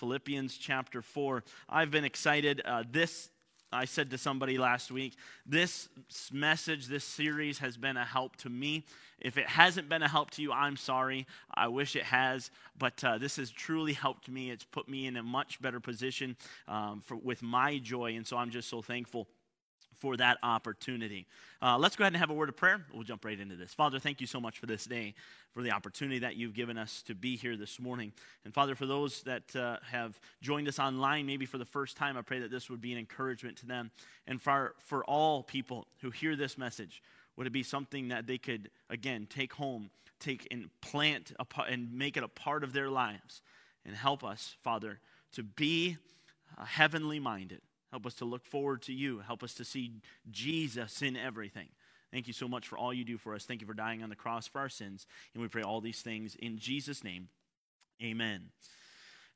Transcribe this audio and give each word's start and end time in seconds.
Philippians 0.00 0.56
chapter 0.56 1.02
4. 1.02 1.44
I've 1.68 1.90
been 1.90 2.06
excited. 2.06 2.62
Uh, 2.64 2.84
this, 2.90 3.28
I 3.70 3.84
said 3.84 4.10
to 4.12 4.18
somebody 4.18 4.56
last 4.56 4.90
week, 4.90 5.14
this 5.44 5.90
message, 6.32 6.86
this 6.86 7.04
series 7.04 7.58
has 7.58 7.76
been 7.76 7.98
a 7.98 8.04
help 8.06 8.36
to 8.36 8.48
me. 8.48 8.86
If 9.20 9.36
it 9.36 9.46
hasn't 9.46 9.90
been 9.90 10.02
a 10.02 10.08
help 10.08 10.30
to 10.32 10.42
you, 10.42 10.52
I'm 10.52 10.78
sorry. 10.78 11.26
I 11.52 11.68
wish 11.68 11.96
it 11.96 12.04
has, 12.04 12.50
but 12.78 13.04
uh, 13.04 13.18
this 13.18 13.36
has 13.36 13.50
truly 13.50 13.92
helped 13.92 14.30
me. 14.30 14.50
It's 14.50 14.64
put 14.64 14.88
me 14.88 15.06
in 15.06 15.18
a 15.18 15.22
much 15.22 15.60
better 15.60 15.80
position 15.80 16.38
um, 16.66 17.02
for, 17.04 17.16
with 17.16 17.42
my 17.42 17.76
joy, 17.76 18.16
and 18.16 18.26
so 18.26 18.38
I'm 18.38 18.50
just 18.50 18.70
so 18.70 18.80
thankful 18.80 19.28
for 20.00 20.16
that 20.16 20.38
opportunity. 20.42 21.26
Uh, 21.62 21.76
let's 21.78 21.94
go 21.94 22.04
ahead 22.04 22.14
and 22.14 22.20
have 22.20 22.30
a 22.30 22.34
word 22.34 22.48
of 22.48 22.56
prayer. 22.56 22.84
We'll 22.92 23.04
jump 23.04 23.24
right 23.24 23.38
into 23.38 23.54
this. 23.54 23.74
Father, 23.74 23.98
thank 23.98 24.20
you 24.20 24.26
so 24.26 24.40
much 24.40 24.58
for 24.58 24.66
this 24.66 24.86
day, 24.86 25.14
for 25.52 25.62
the 25.62 25.70
opportunity 25.70 26.18
that 26.20 26.36
you've 26.36 26.54
given 26.54 26.78
us 26.78 27.02
to 27.02 27.14
be 27.14 27.36
here 27.36 27.56
this 27.56 27.78
morning. 27.78 28.12
And 28.44 28.54
Father, 28.54 28.74
for 28.74 28.86
those 28.86 29.22
that 29.22 29.54
uh, 29.54 29.76
have 29.90 30.18
joined 30.40 30.68
us 30.68 30.78
online, 30.78 31.26
maybe 31.26 31.44
for 31.44 31.58
the 31.58 31.66
first 31.66 31.96
time, 31.96 32.16
I 32.16 32.22
pray 32.22 32.40
that 32.40 32.50
this 32.50 32.70
would 32.70 32.80
be 32.80 32.92
an 32.92 32.98
encouragement 32.98 33.58
to 33.58 33.66
them. 33.66 33.90
And 34.26 34.40
for, 34.40 34.74
for 34.78 35.04
all 35.04 35.42
people 35.42 35.86
who 36.00 36.10
hear 36.10 36.34
this 36.34 36.56
message, 36.56 37.02
would 37.36 37.46
it 37.46 37.52
be 37.52 37.62
something 37.62 38.08
that 38.08 38.26
they 38.26 38.38
could, 38.38 38.70
again, 38.88 39.26
take 39.28 39.52
home, 39.52 39.90
take 40.18 40.48
and 40.50 40.70
plant 40.80 41.32
and 41.68 41.92
make 41.92 42.16
it 42.16 42.22
a 42.22 42.28
part 42.28 42.64
of 42.64 42.72
their 42.72 42.88
lives? 42.88 43.42
And 43.84 43.94
help 43.94 44.24
us, 44.24 44.56
Father, 44.62 45.00
to 45.32 45.42
be 45.42 45.96
uh, 46.58 46.64
heavenly 46.64 47.18
minded 47.18 47.60
Help 47.90 48.06
us 48.06 48.14
to 48.14 48.24
look 48.24 48.44
forward 48.44 48.82
to 48.82 48.92
you. 48.92 49.20
Help 49.20 49.42
us 49.42 49.54
to 49.54 49.64
see 49.64 49.92
Jesus 50.30 51.02
in 51.02 51.16
everything. 51.16 51.68
Thank 52.12 52.26
you 52.26 52.32
so 52.32 52.48
much 52.48 52.66
for 52.66 52.76
all 52.76 52.92
you 52.92 53.04
do 53.04 53.18
for 53.18 53.34
us. 53.34 53.44
Thank 53.44 53.60
you 53.60 53.66
for 53.66 53.74
dying 53.74 54.02
on 54.02 54.08
the 54.08 54.16
cross 54.16 54.46
for 54.46 54.58
our 54.60 54.68
sins. 54.68 55.06
And 55.32 55.42
we 55.42 55.48
pray 55.48 55.62
all 55.62 55.80
these 55.80 56.02
things 56.02 56.36
in 56.36 56.58
Jesus' 56.58 57.04
name. 57.04 57.28
Amen. 58.02 58.50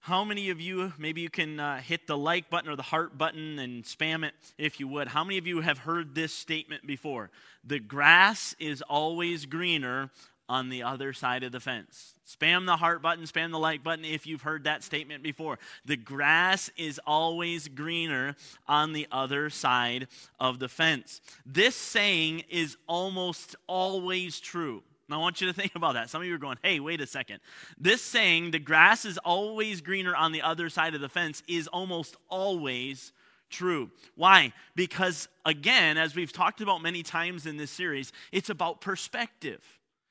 How 0.01 0.23
many 0.23 0.51
of 0.51 0.61
you, 0.61 0.93
maybe 0.99 1.23
you 1.23 1.30
can 1.30 1.59
uh, 1.59 1.80
hit 1.80 2.07
the 2.07 2.19
like 2.19 2.51
button 2.51 2.71
or 2.71 2.77
the 2.77 2.83
heart 2.83 3.17
button 3.17 3.59
and 3.59 3.85
spam 3.85 4.23
it 4.23 4.35
if 4.59 4.79
you 4.79 4.87
would. 4.89 5.09
How 5.09 5.24
many 5.24 5.39
of 5.39 5.46
you 5.46 5.63
have 5.63 5.79
heard 5.79 6.15
this 6.15 6.35
statement 6.35 6.87
before? 6.87 7.30
The 7.65 7.79
grass 7.79 8.55
is 8.59 8.83
always 8.83 9.46
greener 9.46 10.11
on 10.48 10.68
the 10.68 10.82
other 10.82 11.12
side 11.12 11.42
of 11.42 11.52
the 11.52 11.60
fence. 11.60 12.14
Spam 12.26 12.66
the 12.66 12.76
heart 12.76 13.02
button, 13.02 13.24
spam 13.24 13.50
the 13.50 13.59
like 13.59 13.82
button 13.82 14.04
if 14.04 14.26
you've 14.26 14.42
heard 14.42 14.64
that 14.64 14.82
statement 14.82 15.23
before. 15.23 15.59
The 15.84 15.96
grass 15.96 16.70
is 16.76 17.00
always 17.06 17.68
greener 17.68 18.37
on 18.66 18.92
the 18.92 19.06
other 19.12 19.50
side 19.50 20.09
of 20.40 20.59
the 20.59 20.68
fence. 20.68 21.20
This 21.45 21.76
saying 21.76 22.45
is 22.48 22.76
almost 22.87 23.56
always 23.66 24.40
true. 24.40 24.82
I 25.10 25.18
want 25.18 25.40
you 25.40 25.46
to 25.46 25.52
think 25.52 25.74
about 25.76 25.95
that. 25.95 26.10
Some 26.10 26.22
of 26.22 26.28
you 26.28 26.34
are 26.34 26.38
going, 26.38 26.59
hey, 26.62 26.80
wait 26.80 27.00
a 27.00 27.06
second. 27.06 27.40
This 27.78 28.02
saying, 28.02 28.50
the 28.50 28.59
grass 28.59 29.04
is 29.04 29.18
always 29.18 29.80
greener 29.80 30.15
on 30.16 30.32
the 30.32 30.42
other 30.42 30.68
side 30.68 30.95
of 30.95 31.00
the 31.00 31.09
fence, 31.09 31.42
is 31.46 31.68
almost 31.68 32.16
always 32.28 33.12
true. 33.50 33.90
Why? 34.16 34.52
Because, 34.74 35.28
again, 35.45 35.96
as 35.98 36.15
we've 36.15 36.32
talked 36.32 36.60
about 36.60 36.82
many 36.82 37.02
times 37.02 37.46
in 37.46 37.56
this 37.56 37.70
series, 37.70 38.12
it's 38.32 38.50
about 38.50 38.80
perspective. 38.80 39.62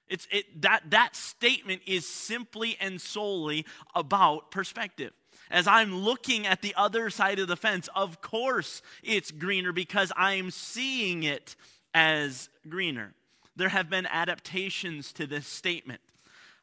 It's, 0.07 0.27
it, 0.31 0.61
that, 0.61 0.83
that 0.89 1.15
statement 1.15 1.81
is 1.87 2.07
simply 2.07 2.77
and 2.79 2.99
solely 2.99 3.65
about 3.95 4.51
perspective. 4.51 5.13
As 5.49 5.67
I'm 5.67 5.95
looking 5.95 6.47
at 6.47 6.61
the 6.61 6.73
other 6.75 7.09
side 7.09 7.39
of 7.39 7.47
the 7.47 7.55
fence, 7.55 7.89
of 7.95 8.21
course 8.21 8.81
it's 9.03 9.31
greener 9.31 9.71
because 9.71 10.11
I'm 10.15 10.51
seeing 10.51 11.23
it 11.23 11.55
as 11.93 12.49
greener. 12.67 13.13
There 13.55 13.69
have 13.69 13.89
been 13.89 14.07
adaptations 14.07 15.13
to 15.13 15.27
this 15.27 15.47
statement. 15.47 16.01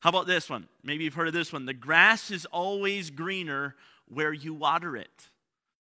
How 0.00 0.10
about 0.10 0.26
this 0.26 0.48
one? 0.48 0.66
Maybe 0.82 1.04
you've 1.04 1.14
heard 1.14 1.28
of 1.28 1.34
this 1.34 1.52
one. 1.52 1.66
The 1.66 1.74
grass 1.74 2.30
is 2.30 2.46
always 2.46 3.10
greener 3.10 3.76
where 4.08 4.32
you 4.32 4.54
water 4.54 4.96
it. 4.96 5.28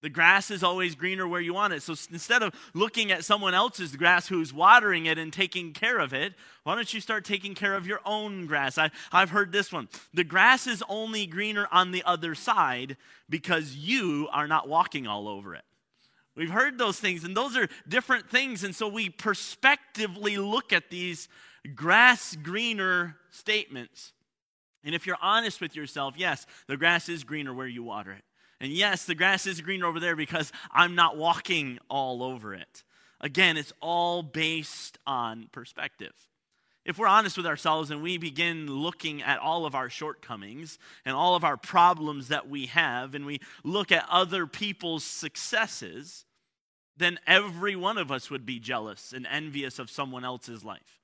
The 0.02 0.08
grass 0.08 0.50
is 0.50 0.62
always 0.62 0.94
greener 0.94 1.28
where 1.28 1.40
you 1.40 1.52
want 1.52 1.74
it. 1.74 1.82
So 1.82 1.94
instead 2.10 2.42
of 2.42 2.54
looking 2.72 3.12
at 3.12 3.24
someone 3.24 3.52
else's 3.52 3.96
grass 3.96 4.28
who's 4.28 4.52
watering 4.52 5.06
it 5.06 5.18
and 5.18 5.30
taking 5.30 5.74
care 5.74 5.98
of 5.98 6.14
it, 6.14 6.32
why 6.62 6.74
don't 6.74 6.92
you 6.92 7.00
start 7.00 7.24
taking 7.24 7.54
care 7.54 7.74
of 7.74 7.86
your 7.86 8.00
own 8.06 8.46
grass? 8.46 8.78
I, 8.78 8.90
I've 9.12 9.30
heard 9.30 9.52
this 9.52 9.70
one. 9.70 9.88
The 10.14 10.24
grass 10.24 10.66
is 10.66 10.82
only 10.88 11.26
greener 11.26 11.68
on 11.70 11.92
the 11.92 12.02
other 12.04 12.34
side 12.34 12.96
because 13.28 13.76
you 13.76 14.28
are 14.32 14.48
not 14.48 14.68
walking 14.68 15.06
all 15.06 15.28
over 15.28 15.54
it. 15.54 15.64
We've 16.34 16.50
heard 16.50 16.78
those 16.78 16.98
things, 16.98 17.24
and 17.24 17.36
those 17.36 17.54
are 17.56 17.68
different 17.86 18.30
things. 18.30 18.64
And 18.64 18.74
so 18.74 18.88
we 18.88 19.10
prospectively 19.10 20.38
look 20.38 20.72
at 20.72 20.88
these 20.88 21.28
grass 21.74 22.36
greener 22.36 23.16
statements. 23.30 24.12
And 24.82 24.94
if 24.94 25.06
you're 25.06 25.18
honest 25.20 25.60
with 25.60 25.76
yourself, 25.76 26.14
yes, 26.16 26.46
the 26.66 26.78
grass 26.78 27.10
is 27.10 27.24
greener 27.24 27.52
where 27.52 27.66
you 27.66 27.82
water 27.82 28.12
it. 28.12 28.24
And 28.60 28.72
yes, 28.72 29.04
the 29.04 29.14
grass 29.14 29.46
is 29.46 29.60
greener 29.60 29.86
over 29.86 30.00
there 30.00 30.16
because 30.16 30.52
I'm 30.70 30.94
not 30.94 31.16
walking 31.16 31.78
all 31.88 32.22
over 32.22 32.54
it. 32.54 32.84
Again, 33.20 33.56
it's 33.56 33.72
all 33.80 34.22
based 34.22 34.98
on 35.06 35.48
perspective. 35.52 36.12
If 36.84 36.98
we're 36.98 37.06
honest 37.06 37.36
with 37.36 37.46
ourselves 37.46 37.90
and 37.90 38.02
we 38.02 38.16
begin 38.16 38.66
looking 38.66 39.22
at 39.22 39.38
all 39.38 39.66
of 39.66 39.74
our 39.74 39.90
shortcomings 39.90 40.78
and 41.04 41.14
all 41.14 41.36
of 41.36 41.44
our 41.44 41.56
problems 41.56 42.28
that 42.28 42.48
we 42.48 42.66
have, 42.66 43.14
and 43.14 43.26
we 43.26 43.40
look 43.62 43.92
at 43.92 44.06
other 44.10 44.46
people's 44.46 45.04
successes, 45.04 46.24
then 46.96 47.18
every 47.26 47.76
one 47.76 47.98
of 47.98 48.10
us 48.10 48.30
would 48.30 48.46
be 48.46 48.58
jealous 48.58 49.12
and 49.12 49.26
envious 49.30 49.78
of 49.78 49.90
someone 49.90 50.24
else's 50.24 50.64
life. 50.64 51.00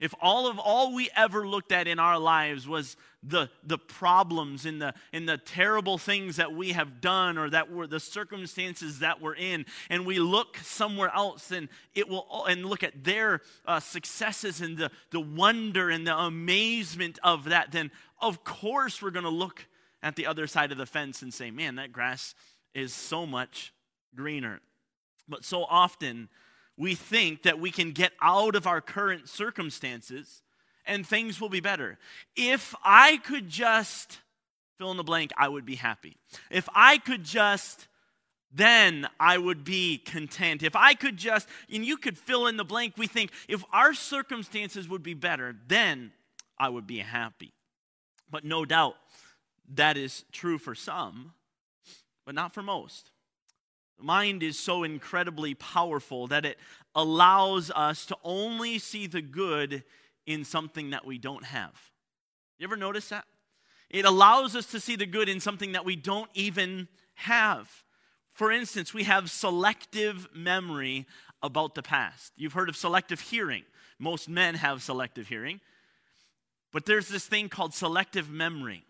If 0.00 0.14
all 0.20 0.48
of 0.48 0.58
all 0.58 0.94
we 0.94 1.10
ever 1.14 1.46
looked 1.46 1.72
at 1.72 1.86
in 1.86 1.98
our 1.98 2.18
lives 2.18 2.66
was 2.66 2.96
the, 3.26 3.48
the 3.62 3.78
problems 3.78 4.66
and 4.66 4.80
the, 4.80 4.94
and 5.12 5.28
the 5.28 5.38
terrible 5.38 5.98
things 5.98 6.36
that 6.36 6.52
we 6.52 6.72
have 6.72 7.00
done 7.00 7.38
or 7.38 7.48
that 7.50 7.70
were 7.70 7.86
the 7.86 8.00
circumstances 8.00 8.98
that 8.98 9.20
we're 9.20 9.34
in, 9.34 9.64
and 9.88 10.04
we 10.04 10.18
look 10.18 10.58
somewhere 10.58 11.10
else 11.14 11.50
and 11.50 11.68
it 11.94 12.08
will 12.08 12.44
and 12.46 12.66
look 12.66 12.82
at 12.82 13.04
their 13.04 13.40
uh, 13.66 13.80
successes 13.80 14.60
and 14.60 14.76
the, 14.76 14.90
the 15.10 15.20
wonder 15.20 15.90
and 15.90 16.06
the 16.06 16.16
amazement 16.16 17.18
of 17.22 17.44
that, 17.44 17.72
then 17.72 17.90
of 18.20 18.44
course 18.44 19.00
we're 19.00 19.10
going 19.10 19.24
to 19.24 19.30
look 19.30 19.66
at 20.02 20.16
the 20.16 20.26
other 20.26 20.46
side 20.46 20.70
of 20.70 20.78
the 20.78 20.86
fence 20.86 21.22
and 21.22 21.32
say, 21.32 21.50
man, 21.50 21.76
that 21.76 21.92
grass 21.92 22.34
is 22.74 22.92
so 22.92 23.24
much 23.24 23.72
greener. 24.14 24.60
But 25.26 25.44
so 25.44 25.64
often, 25.64 26.28
we 26.76 26.94
think 26.94 27.44
that 27.44 27.58
we 27.58 27.70
can 27.70 27.92
get 27.92 28.12
out 28.20 28.54
of 28.54 28.66
our 28.66 28.80
current 28.80 29.28
circumstances 29.28 30.42
and 30.86 31.06
things 31.06 31.40
will 31.40 31.48
be 31.48 31.60
better. 31.60 31.98
If 32.36 32.74
I 32.84 33.18
could 33.18 33.48
just 33.48 34.18
fill 34.78 34.90
in 34.90 34.96
the 34.96 35.04
blank, 35.04 35.32
I 35.36 35.48
would 35.48 35.64
be 35.64 35.76
happy. 35.76 36.16
If 36.50 36.68
I 36.74 36.98
could 36.98 37.24
just, 37.24 37.88
then 38.52 39.08
I 39.18 39.38
would 39.38 39.64
be 39.64 39.98
content. 39.98 40.62
If 40.62 40.76
I 40.76 40.94
could 40.94 41.16
just, 41.16 41.48
and 41.72 41.84
you 41.84 41.96
could 41.96 42.18
fill 42.18 42.46
in 42.46 42.56
the 42.56 42.64
blank, 42.64 42.94
we 42.96 43.06
think 43.06 43.30
if 43.48 43.64
our 43.72 43.94
circumstances 43.94 44.88
would 44.88 45.02
be 45.02 45.14
better, 45.14 45.56
then 45.68 46.12
I 46.58 46.68
would 46.68 46.86
be 46.86 46.98
happy. 46.98 47.52
But 48.30 48.44
no 48.44 48.64
doubt 48.64 48.96
that 49.74 49.96
is 49.96 50.24
true 50.32 50.58
for 50.58 50.74
some, 50.74 51.32
but 52.26 52.34
not 52.34 52.52
for 52.52 52.62
most. 52.62 53.10
The 53.98 54.04
mind 54.04 54.42
is 54.42 54.58
so 54.58 54.82
incredibly 54.82 55.54
powerful 55.54 56.26
that 56.28 56.44
it 56.44 56.58
allows 56.94 57.70
us 57.70 58.06
to 58.06 58.16
only 58.24 58.78
see 58.78 59.06
the 59.06 59.22
good 59.22 59.84
in 60.26 60.44
something 60.44 60.90
that 60.90 61.04
we 61.04 61.18
don't 61.18 61.44
have. 61.44 61.72
You 62.58 62.64
ever 62.64 62.76
notice 62.76 63.08
that? 63.08 63.24
It 63.90 64.04
allows 64.04 64.56
us 64.56 64.66
to 64.66 64.80
see 64.80 64.96
the 64.96 65.06
good 65.06 65.28
in 65.28 65.40
something 65.40 65.72
that 65.72 65.84
we 65.84 65.96
don't 65.96 66.30
even 66.34 66.88
have. 67.14 67.70
For 68.32 68.50
instance, 68.50 68.92
we 68.92 69.04
have 69.04 69.30
selective 69.30 70.28
memory 70.34 71.06
about 71.42 71.74
the 71.74 71.82
past. 71.82 72.32
You've 72.36 72.54
heard 72.54 72.68
of 72.68 72.76
selective 72.76 73.20
hearing. 73.20 73.64
Most 73.98 74.28
men 74.28 74.56
have 74.56 74.82
selective 74.82 75.28
hearing. 75.28 75.60
But 76.72 76.86
there's 76.86 77.08
this 77.08 77.26
thing 77.26 77.48
called 77.48 77.74
selective 77.74 78.28
memory. 78.28 78.84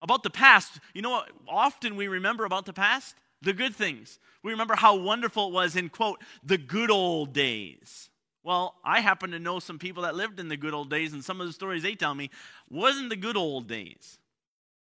About 0.00 0.22
the 0.22 0.30
past, 0.30 0.78
you 0.94 1.02
know 1.02 1.10
what 1.10 1.30
often 1.48 1.96
we 1.96 2.06
remember 2.06 2.44
about 2.44 2.66
the 2.66 2.72
past? 2.72 3.16
the 3.42 3.52
good 3.52 3.74
things. 3.74 4.18
We 4.42 4.52
remember 4.52 4.74
how 4.74 4.96
wonderful 4.96 5.48
it 5.48 5.52
was 5.52 5.76
in, 5.76 5.88
quote, 5.88 6.22
the 6.42 6.58
good 6.58 6.90
old 6.90 7.32
days. 7.32 8.10
Well, 8.48 8.76
I 8.82 9.00
happen 9.00 9.32
to 9.32 9.38
know 9.38 9.58
some 9.58 9.78
people 9.78 10.04
that 10.04 10.14
lived 10.14 10.40
in 10.40 10.48
the 10.48 10.56
good 10.56 10.72
old 10.72 10.88
days, 10.88 11.12
and 11.12 11.22
some 11.22 11.38
of 11.38 11.46
the 11.46 11.52
stories 11.52 11.82
they 11.82 11.94
tell 11.94 12.14
me 12.14 12.30
wasn't 12.70 13.10
the 13.10 13.16
good 13.16 13.36
old 13.36 13.68
days. 13.68 14.18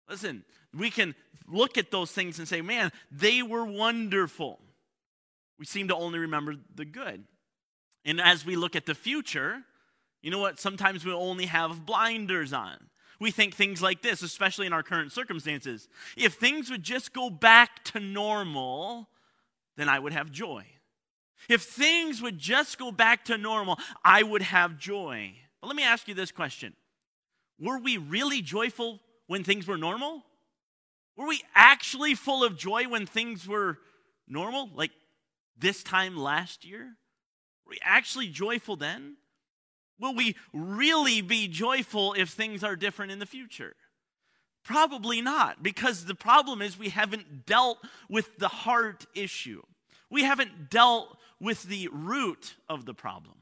Listen, 0.09 0.45
we 0.73 0.89
can 0.89 1.13
look 1.49 1.77
at 1.77 1.91
those 1.91 2.13
things 2.13 2.39
and 2.39 2.47
say, 2.47 2.61
man, 2.61 2.93
they 3.11 3.43
were 3.43 3.65
wonderful. 3.65 4.61
We 5.59 5.65
seem 5.65 5.89
to 5.89 5.95
only 5.97 6.19
remember 6.19 6.55
the 6.75 6.85
good. 6.85 7.25
And 8.05 8.21
as 8.21 8.45
we 8.45 8.55
look 8.55 8.77
at 8.77 8.85
the 8.85 8.95
future, 8.95 9.63
you 10.21 10.31
know 10.31 10.39
what? 10.39 10.61
Sometimes 10.61 11.03
we 11.03 11.11
only 11.11 11.47
have 11.47 11.85
blinders 11.85 12.53
on 12.53 12.77
we 13.19 13.31
think 13.31 13.55
things 13.55 13.81
like 13.81 14.01
this, 14.01 14.21
especially 14.21 14.67
in 14.67 14.73
our 14.73 14.83
current 14.83 15.11
circumstances. 15.11 15.89
If 16.15 16.35
things 16.35 16.69
would 16.69 16.83
just 16.83 17.13
go 17.13 17.29
back 17.29 17.83
to 17.85 17.99
normal, 17.99 19.09
then 19.75 19.89
I 19.89 19.97
would 19.99 20.13
have 20.13 20.31
joy. 20.31 20.65
If 21.49 21.63
things 21.63 22.21
would 22.21 22.37
just 22.37 22.77
go 22.77 22.91
back 22.91 23.25
to 23.25 23.37
normal, 23.37 23.79
I 24.03 24.23
would 24.23 24.41
have 24.41 24.77
joy. 24.77 25.33
But 25.61 25.67
let 25.67 25.75
me 25.75 25.83
ask 25.83 26.07
you 26.07 26.13
this 26.13 26.31
question 26.31 26.73
Were 27.59 27.79
we 27.79 27.97
really 27.97 28.41
joyful 28.41 28.99
when 29.27 29.43
things 29.43 29.67
were 29.67 29.77
normal? 29.77 30.23
Were 31.15 31.27
we 31.27 31.41
actually 31.55 32.13
full 32.13 32.43
of 32.43 32.57
joy 32.57 32.87
when 32.87 33.07
things 33.07 33.47
were 33.47 33.79
normal, 34.27 34.69
like 34.75 34.91
this 35.57 35.81
time 35.83 36.15
last 36.15 36.63
year? 36.63 36.95
Were 37.65 37.71
we 37.71 37.79
actually 37.83 38.27
joyful 38.27 38.75
then? 38.75 39.17
Will 39.99 40.13
we 40.13 40.35
really 40.53 41.21
be 41.21 41.47
joyful 41.47 42.13
if 42.13 42.29
things 42.29 42.63
are 42.63 42.75
different 42.75 43.11
in 43.11 43.19
the 43.19 43.25
future? 43.25 43.75
Probably 44.63 45.21
not, 45.21 45.63
because 45.63 46.05
the 46.05 46.13
problem 46.13 46.61
is 46.61 46.77
we 46.77 46.89
haven't 46.89 47.45
dealt 47.45 47.79
with 48.09 48.37
the 48.37 48.49
heart 48.49 49.05
issue. 49.15 49.63
We 50.11 50.23
haven't 50.23 50.69
dealt 50.69 51.17
with 51.39 51.63
the 51.63 51.89
root 51.91 52.55
of 52.67 52.85
the 52.85 52.93
problem. 52.93 53.35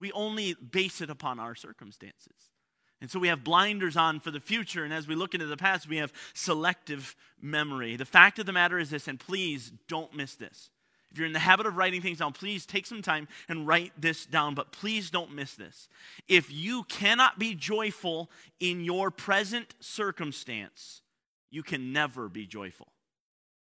We 0.00 0.12
only 0.12 0.54
base 0.54 1.00
it 1.00 1.10
upon 1.10 1.40
our 1.40 1.54
circumstances. 1.54 2.50
And 3.00 3.10
so 3.10 3.18
we 3.18 3.28
have 3.28 3.44
blinders 3.44 3.96
on 3.96 4.20
for 4.20 4.30
the 4.30 4.40
future, 4.40 4.84
and 4.84 4.92
as 4.92 5.06
we 5.06 5.14
look 5.14 5.34
into 5.34 5.46
the 5.46 5.56
past, 5.56 5.88
we 5.88 5.98
have 5.98 6.12
selective 6.32 7.14
memory. 7.40 7.96
The 7.96 8.06
fact 8.06 8.38
of 8.38 8.46
the 8.46 8.52
matter 8.52 8.78
is 8.78 8.90
this, 8.90 9.06
and 9.06 9.20
please 9.20 9.70
don't 9.86 10.14
miss 10.14 10.34
this. 10.34 10.70
If 11.10 11.18
you're 11.18 11.26
in 11.26 11.32
the 11.32 11.38
habit 11.38 11.66
of 11.66 11.76
writing 11.76 12.02
things 12.02 12.18
down, 12.18 12.32
please 12.32 12.66
take 12.66 12.86
some 12.86 13.02
time 13.02 13.28
and 13.48 13.66
write 13.66 13.92
this 13.98 14.26
down, 14.26 14.54
but 14.54 14.72
please 14.72 15.10
don't 15.10 15.34
miss 15.34 15.54
this. 15.54 15.88
If 16.26 16.52
you 16.52 16.84
cannot 16.84 17.38
be 17.38 17.54
joyful 17.54 18.30
in 18.60 18.82
your 18.82 19.10
present 19.10 19.74
circumstance, 19.80 21.02
you 21.50 21.62
can 21.62 21.92
never 21.92 22.28
be 22.28 22.46
joyful. 22.46 22.88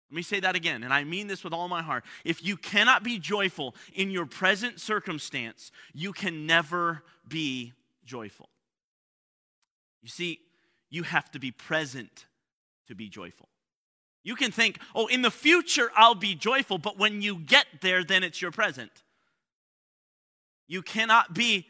Let 0.09 0.15
me 0.15 0.21
say 0.23 0.39
that 0.39 0.55
again, 0.55 0.83
and 0.83 0.91
I 0.91 1.03
mean 1.03 1.27
this 1.27 1.43
with 1.43 1.53
all 1.53 1.67
my 1.67 1.83
heart. 1.83 2.03
If 2.25 2.43
you 2.43 2.57
cannot 2.57 3.03
be 3.03 3.19
joyful 3.19 3.75
in 3.93 4.09
your 4.09 4.25
present 4.25 4.79
circumstance, 4.79 5.71
you 5.93 6.13
can 6.13 6.47
never 6.47 7.03
be 7.27 7.73
joyful. 8.05 8.49
You 10.01 10.09
see, 10.09 10.39
you 10.89 11.03
have 11.03 11.29
to 11.31 11.39
be 11.39 11.51
present 11.51 12.25
to 12.87 12.95
be 12.95 13.07
joyful. 13.07 13.49
You 14.23 14.35
can 14.35 14.51
think, 14.51 14.79
oh, 14.95 15.05
in 15.07 15.21
the 15.21 15.31
future 15.31 15.91
I'll 15.95 16.15
be 16.15 16.33
joyful, 16.33 16.79
but 16.79 16.97
when 16.97 17.21
you 17.21 17.37
get 17.37 17.67
there, 17.81 18.03
then 18.03 18.23
it's 18.23 18.41
your 18.41 18.51
present. 18.51 18.91
You 20.67 20.81
cannot 20.81 21.33
be 21.33 21.67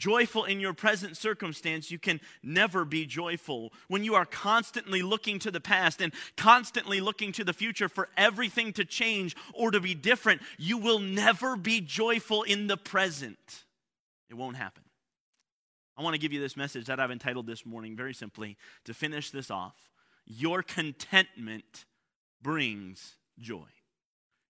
joyful 0.00 0.44
in 0.44 0.58
your 0.58 0.72
present 0.72 1.16
circumstance. 1.16 1.90
You 1.90 1.98
can 1.98 2.20
never 2.42 2.84
be 2.84 3.06
joyful. 3.06 3.72
When 3.86 4.02
you 4.02 4.14
are 4.14 4.24
constantly 4.24 5.02
looking 5.02 5.38
to 5.40 5.50
the 5.50 5.60
past 5.60 6.00
and 6.00 6.12
constantly 6.36 7.00
looking 7.00 7.30
to 7.32 7.44
the 7.44 7.52
future 7.52 7.88
for 7.88 8.08
everything 8.16 8.72
to 8.72 8.84
change 8.84 9.36
or 9.52 9.70
to 9.70 9.78
be 9.78 9.94
different, 9.94 10.40
you 10.58 10.78
will 10.78 10.98
never 10.98 11.56
be 11.56 11.80
joyful 11.80 12.42
in 12.42 12.66
the 12.66 12.78
present. 12.78 13.64
It 14.30 14.34
won't 14.34 14.56
happen. 14.56 14.82
I 15.96 16.02
want 16.02 16.14
to 16.14 16.20
give 16.20 16.32
you 16.32 16.40
this 16.40 16.56
message 16.56 16.86
that 16.86 16.98
I've 16.98 17.10
entitled 17.10 17.46
this 17.46 17.66
morning 17.66 17.94
very 17.94 18.14
simply 18.14 18.56
to 18.86 18.94
finish 18.94 19.30
this 19.30 19.50
off. 19.50 19.76
Your 20.24 20.62
contentment 20.62 21.84
brings 22.40 23.16
joy. 23.38 23.68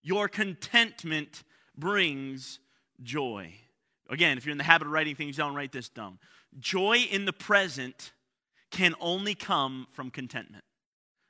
Your 0.03 0.29
contentment 0.29 1.43
brings 1.77 2.61
joy. 3.03 3.55
Again, 4.11 4.37
if 4.37 4.45
you're 4.45 4.53
in 4.53 4.59
the 4.59 4.65
habit 4.65 4.87
of 4.87 4.93
writing 4.93 5.15
things 5.15 5.37
down, 5.37 5.55
write 5.55 5.73
this 5.73 5.89
down. 5.89 6.19
Joy 6.59 7.07
in 7.11 7.25
the 7.25 7.33
present 7.33 8.13
can 8.71 8.95
only 9.01 9.37
come 9.37 9.87
from 9.93 10.11
contentment. 10.11 10.65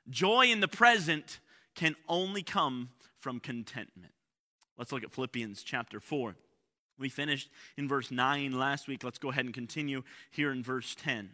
Joy 0.09 0.47
in 0.47 0.59
the 0.59 0.67
present 0.67 1.39
can 1.75 1.95
only 2.09 2.41
come 2.41 2.89
from 3.15 3.39
contentment. 3.39 4.13
Let's 4.77 4.91
look 4.91 5.03
at 5.03 5.11
Philippians 5.11 5.61
chapter 5.61 5.99
4. 5.99 6.35
We 6.97 7.09
finished 7.09 7.49
in 7.77 7.87
verse 7.87 8.09
9 8.09 8.51
last 8.57 8.87
week. 8.87 9.03
Let's 9.03 9.19
go 9.19 9.29
ahead 9.29 9.45
and 9.45 9.53
continue 9.53 10.03
here 10.31 10.51
in 10.51 10.63
verse 10.63 10.95
10. 10.95 11.29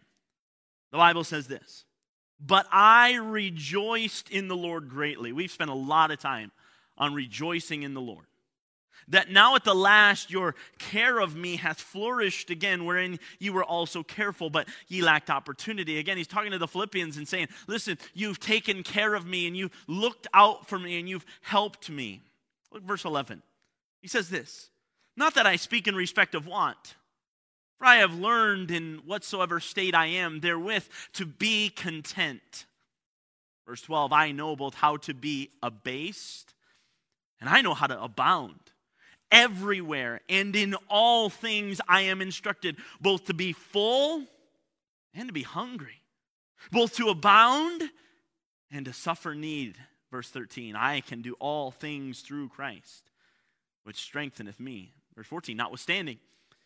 The 0.90 0.98
Bible 0.98 1.24
says 1.24 1.48
this 1.48 1.84
But 2.38 2.66
I 2.70 3.14
rejoiced 3.14 4.28
in 4.30 4.48
the 4.48 4.56
Lord 4.56 4.90
greatly. 4.90 5.32
We've 5.32 5.50
spent 5.50 5.70
a 5.70 5.74
lot 5.74 6.10
of 6.10 6.18
time 6.18 6.52
on 6.98 7.14
rejoicing 7.14 7.82
in 7.82 7.94
the 7.94 8.00
Lord. 8.00 8.27
That 9.06 9.30
now 9.30 9.54
at 9.54 9.64
the 9.64 9.74
last 9.74 10.30
your 10.30 10.54
care 10.78 11.20
of 11.20 11.36
me 11.36 11.56
hath 11.56 11.80
flourished 11.80 12.50
again, 12.50 12.84
wherein 12.84 13.18
you 13.38 13.52
were 13.52 13.64
also 13.64 14.02
careful, 14.02 14.50
but 14.50 14.68
ye 14.88 15.02
lacked 15.02 15.30
opportunity. 15.30 15.98
Again, 15.98 16.16
he's 16.16 16.26
talking 16.26 16.50
to 16.50 16.58
the 16.58 16.68
Philippians 16.68 17.16
and 17.16 17.28
saying, 17.28 17.48
Listen, 17.66 17.98
you've 18.14 18.40
taken 18.40 18.82
care 18.82 19.14
of 19.14 19.26
me 19.26 19.46
and 19.46 19.56
you've 19.56 19.72
looked 19.86 20.26
out 20.34 20.68
for 20.68 20.78
me 20.78 20.98
and 20.98 21.08
you've 21.08 21.26
helped 21.42 21.88
me. 21.88 22.22
Look, 22.72 22.82
verse 22.82 23.04
11. 23.04 23.42
He 24.00 24.08
says 24.08 24.28
this 24.28 24.70
not 25.16 25.34
that 25.34 25.46
I 25.46 25.56
speak 25.56 25.88
in 25.88 25.96
respect 25.96 26.34
of 26.34 26.46
want, 26.46 26.94
for 27.76 27.86
I 27.86 27.96
have 27.96 28.14
learned 28.14 28.70
in 28.70 29.00
whatsoever 29.04 29.58
state 29.58 29.94
I 29.94 30.06
am 30.06 30.40
therewith 30.40 30.84
to 31.14 31.26
be 31.26 31.70
content. 31.70 32.66
Verse 33.66 33.82
12 33.82 34.12
I 34.12 34.30
know 34.30 34.56
both 34.56 34.74
how 34.74 34.96
to 34.98 35.14
be 35.14 35.50
abased 35.62 36.54
and 37.40 37.50
I 37.50 37.60
know 37.60 37.74
how 37.74 37.86
to 37.86 38.00
abound. 38.00 38.67
Everywhere 39.30 40.20
and 40.28 40.56
in 40.56 40.74
all 40.88 41.28
things 41.28 41.80
I 41.86 42.02
am 42.02 42.22
instructed 42.22 42.76
both 43.00 43.26
to 43.26 43.34
be 43.34 43.52
full 43.52 44.24
and 45.14 45.28
to 45.28 45.32
be 45.32 45.42
hungry, 45.42 46.02
both 46.70 46.94
to 46.96 47.08
abound 47.08 47.82
and 48.70 48.86
to 48.86 48.92
suffer 48.92 49.34
need. 49.34 49.76
Verse 50.10 50.30
13 50.30 50.76
I 50.76 51.00
can 51.00 51.22
do 51.22 51.34
all 51.38 51.70
things 51.70 52.20
through 52.20 52.48
Christ, 52.48 53.10
which 53.84 53.96
strengtheneth 53.96 54.58
me. 54.58 54.92
Verse 55.14 55.26
14, 55.26 55.56
notwithstanding, 55.56 56.18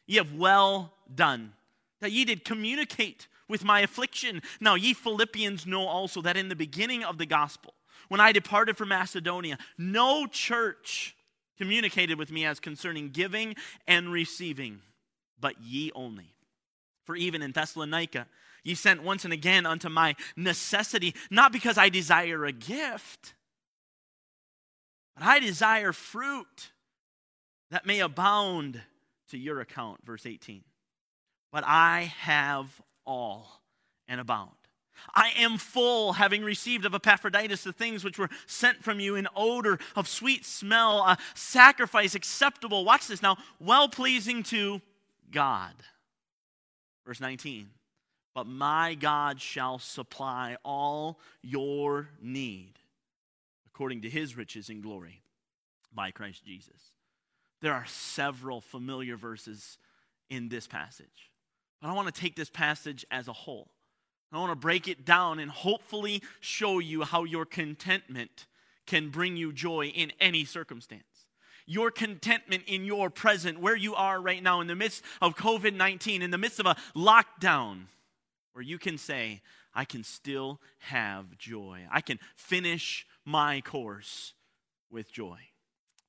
ye 0.07 0.17
have 0.17 0.35
well 0.35 0.93
done, 1.13 1.55
that 2.01 2.13
ye 2.13 2.25
did 2.25 2.45
communicate 2.45 3.27
with 3.49 3.65
my 3.65 3.81
affliction. 3.81 4.43
Now, 4.61 4.75
ye 4.75 4.93
Philippians 4.93 5.67
know 5.67 5.87
also 5.87 6.21
that 6.23 6.37
in 6.37 6.49
the 6.49 6.57
beginning 6.57 7.03
of 7.03 7.19
the 7.19 7.27
gospel, 7.27 7.75
when 8.09 8.21
I 8.21 8.33
departed 8.33 8.77
from 8.77 8.91
Macedonia, 8.91 9.59
no 9.79 10.27
church 10.27 11.17
communicated 11.59 12.19
with 12.19 12.31
me 12.31 12.45
as 12.45 12.61
concerning 12.61 13.11
giving 13.11 13.55
and 13.87 14.13
receiving, 14.13 14.81
but 15.41 15.61
ye 15.61 15.91
only. 15.95 16.35
For 17.05 17.17
even 17.17 17.43
in 17.43 17.53
Thessalonica, 17.53 18.27
ye 18.63 18.75
sent 18.75 19.03
once 19.03 19.25
and 19.25 19.33
again 19.33 19.67
unto 19.67 19.89
my 19.89 20.15
necessity, 20.37 21.15
not 21.31 21.53
because 21.53 21.79
I 21.79 21.89
desire 21.89 22.45
a 22.45 22.53
gift, 22.53 23.35
but 25.17 25.25
I 25.25 25.41
desire 25.41 25.93
fruit 25.93 26.73
that 27.71 27.87
may 27.87 28.01
abound 28.01 28.81
to 29.31 29.39
your 29.39 29.61
account. 29.61 30.05
Verse 30.05 30.27
18. 30.27 30.63
But 31.51 31.65
I 31.67 32.13
have 32.21 32.81
all 33.05 33.63
and 34.09 34.21
abound. 34.21 34.51
I 35.15 35.33
am 35.37 35.59
full, 35.59 36.15
having 36.15 36.43
received 36.43 36.85
of 36.85 36.95
Epaphroditus 36.95 37.65
the 37.65 37.73
things 37.73 38.05
which 38.05 38.19
were 38.19 38.31
sent 38.47 38.85
from 38.85 39.01
you 39.01 39.17
in 39.17 39.27
odor 39.35 39.79
of 39.97 40.09
sweet 40.09 40.45
smell, 40.45 41.01
a 41.01 41.19
sacrifice 41.35 42.15
acceptable. 42.15 42.85
Watch 42.85 43.09
this 43.09 43.23
now, 43.23 43.37
well 43.59 43.89
pleasing 43.89 44.43
to 44.45 44.81
God. 45.31 45.75
Verse 47.07 47.21
19. 47.21 47.69
But 48.35 48.47
my 48.47 48.95
God 48.95 49.41
shall 49.41 49.79
supply 49.79 50.57
all 50.65 51.21
your 51.43 52.09
need 52.21 52.79
according 53.67 54.03
to 54.03 54.11
his 54.11 54.37
riches 54.37 54.69
and 54.69 54.83
glory 54.83 55.23
by 55.95 56.11
Christ 56.11 56.45
Jesus. 56.45 56.93
There 57.61 57.75
are 57.75 57.87
several 57.87 58.61
familiar 58.61 59.17
verses 59.17 59.79
in 60.31 60.49
this 60.49 60.67
passage. 60.67 61.31
But 61.81 61.89
I 61.89 61.93
want 61.93 62.13
to 62.13 62.21
take 62.21 62.37
this 62.37 62.51
passage 62.51 63.05
as 63.11 63.29
a 63.29 63.33
whole. 63.33 63.71
I 64.33 64.39
want 64.39 64.51
to 64.51 64.57
break 64.57 64.89
it 64.89 65.05
down 65.05 65.39
and 65.39 65.51
hopefully 65.51 66.23
show 66.41 66.79
you 66.79 67.03
how 67.03 67.25
your 67.25 67.45
contentment 67.45 68.47
can 68.87 69.11
bring 69.11 69.37
you 69.37 69.53
joy 69.53 69.87
in 69.87 70.13
any 70.21 70.45
circumstance. 70.45 71.03
Your 71.67 71.91
contentment 71.91 72.65
in 72.67 72.85
your 72.85 73.11
present, 73.11 73.61
where 73.61 73.77
you 73.77 73.95
are 73.95 74.21
right 74.21 74.43
now, 74.43 74.61
in 74.61 74.67
the 74.67 74.75
midst 74.75 75.03
of 75.21 75.37
COVID 75.37 75.75
19, 75.75 76.23
in 76.23 76.31
the 76.31 76.39
midst 76.39 76.59
of 76.59 76.67
a 76.67 76.77
lockdown, 76.97 77.83
where 78.53 78.65
you 78.65 78.79
can 78.79 78.99
say, 78.99 79.43
I 79.75 79.85
can 79.85 80.03
still 80.03 80.61
have 80.79 81.39
joy. 81.39 81.87
I 81.91 82.01
can 82.01 82.19
finish 82.35 83.07
my 83.25 83.61
course 83.61 84.35
with 84.91 85.13
joy. 85.13 85.39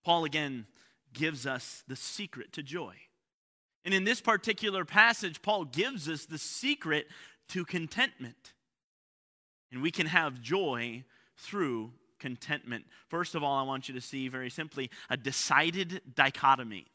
Paul 0.03 0.25
again 0.25 0.65
gives 1.13 1.45
us 1.45 1.83
the 1.87 1.95
secret 1.95 2.51
to 2.53 2.63
joy. 2.63 2.95
And 3.85 3.93
in 3.93 4.05
this 4.05 4.21
particular 4.21 4.85
passage, 4.85 5.41
Paul 5.41 5.65
gives 5.65 6.07
us 6.07 6.25
the 6.25 6.37
secret 6.37 7.07
to 7.49 7.65
contentment. 7.65 8.53
And 9.71 9.81
we 9.81 9.91
can 9.91 10.07
have 10.07 10.41
joy 10.41 11.03
through 11.37 11.91
contentment. 12.19 12.85
First 13.09 13.35
of 13.35 13.43
all, 13.43 13.57
I 13.57 13.63
want 13.63 13.87
you 13.87 13.95
to 13.95 14.01
see 14.01 14.27
very 14.27 14.49
simply 14.49 14.89
a 15.09 15.17
decided 15.17 16.01
dichotomy. 16.15 16.87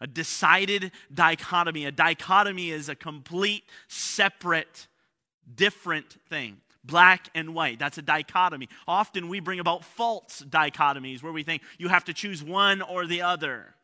A 0.00 0.06
decided 0.06 0.90
dichotomy. 1.12 1.84
A 1.84 1.92
dichotomy 1.92 2.70
is 2.70 2.88
a 2.88 2.94
complete, 2.94 3.64
separate, 3.88 4.88
different 5.54 6.16
thing 6.28 6.58
black 6.84 7.30
and 7.34 7.54
white. 7.54 7.78
That's 7.78 7.98
a 7.98 8.02
dichotomy. 8.02 8.68
Often 8.86 9.28
we 9.28 9.40
bring 9.40 9.58
about 9.58 9.84
false 9.84 10.42
dichotomies 10.48 11.22
where 11.22 11.32
we 11.32 11.42
think 11.42 11.62
you 11.78 11.88
have 11.88 12.04
to 12.04 12.12
choose 12.12 12.42
one 12.42 12.82
or 12.82 13.06
the 13.06 13.22
other. 13.22 13.74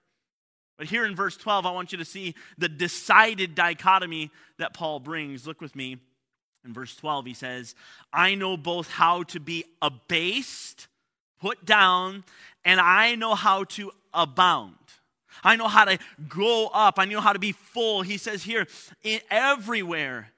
But 0.80 0.88
here 0.88 1.04
in 1.04 1.14
verse 1.14 1.36
12, 1.36 1.66
I 1.66 1.72
want 1.72 1.92
you 1.92 1.98
to 1.98 2.06
see 2.06 2.34
the 2.56 2.66
decided 2.66 3.54
dichotomy 3.54 4.30
that 4.56 4.72
Paul 4.72 4.98
brings. 4.98 5.46
Look 5.46 5.60
with 5.60 5.76
me 5.76 5.98
In 6.64 6.72
verse 6.72 6.96
12, 6.96 7.26
he 7.26 7.34
says, 7.34 7.74
I 8.14 8.34
know 8.34 8.56
both 8.56 8.88
how 8.90 9.24
to 9.24 9.40
be 9.40 9.64
abased, 9.82 10.88
put 11.38 11.66
down, 11.66 12.24
and 12.64 12.80
I 12.80 13.14
know 13.14 13.34
how 13.34 13.64
to 13.64 13.92
abound. 14.14 14.76
I 15.44 15.56
know 15.56 15.68
how 15.68 15.84
to 15.84 15.98
go 16.30 16.68
up. 16.68 16.98
I 16.98 17.04
know 17.04 17.20
how 17.20 17.34
to 17.34 17.38
be 17.38 17.52
full. 17.52 18.00
He 18.00 18.16
says 18.16 18.42
here, 18.42 18.66
in 19.02 19.20
everywhere 19.30 20.30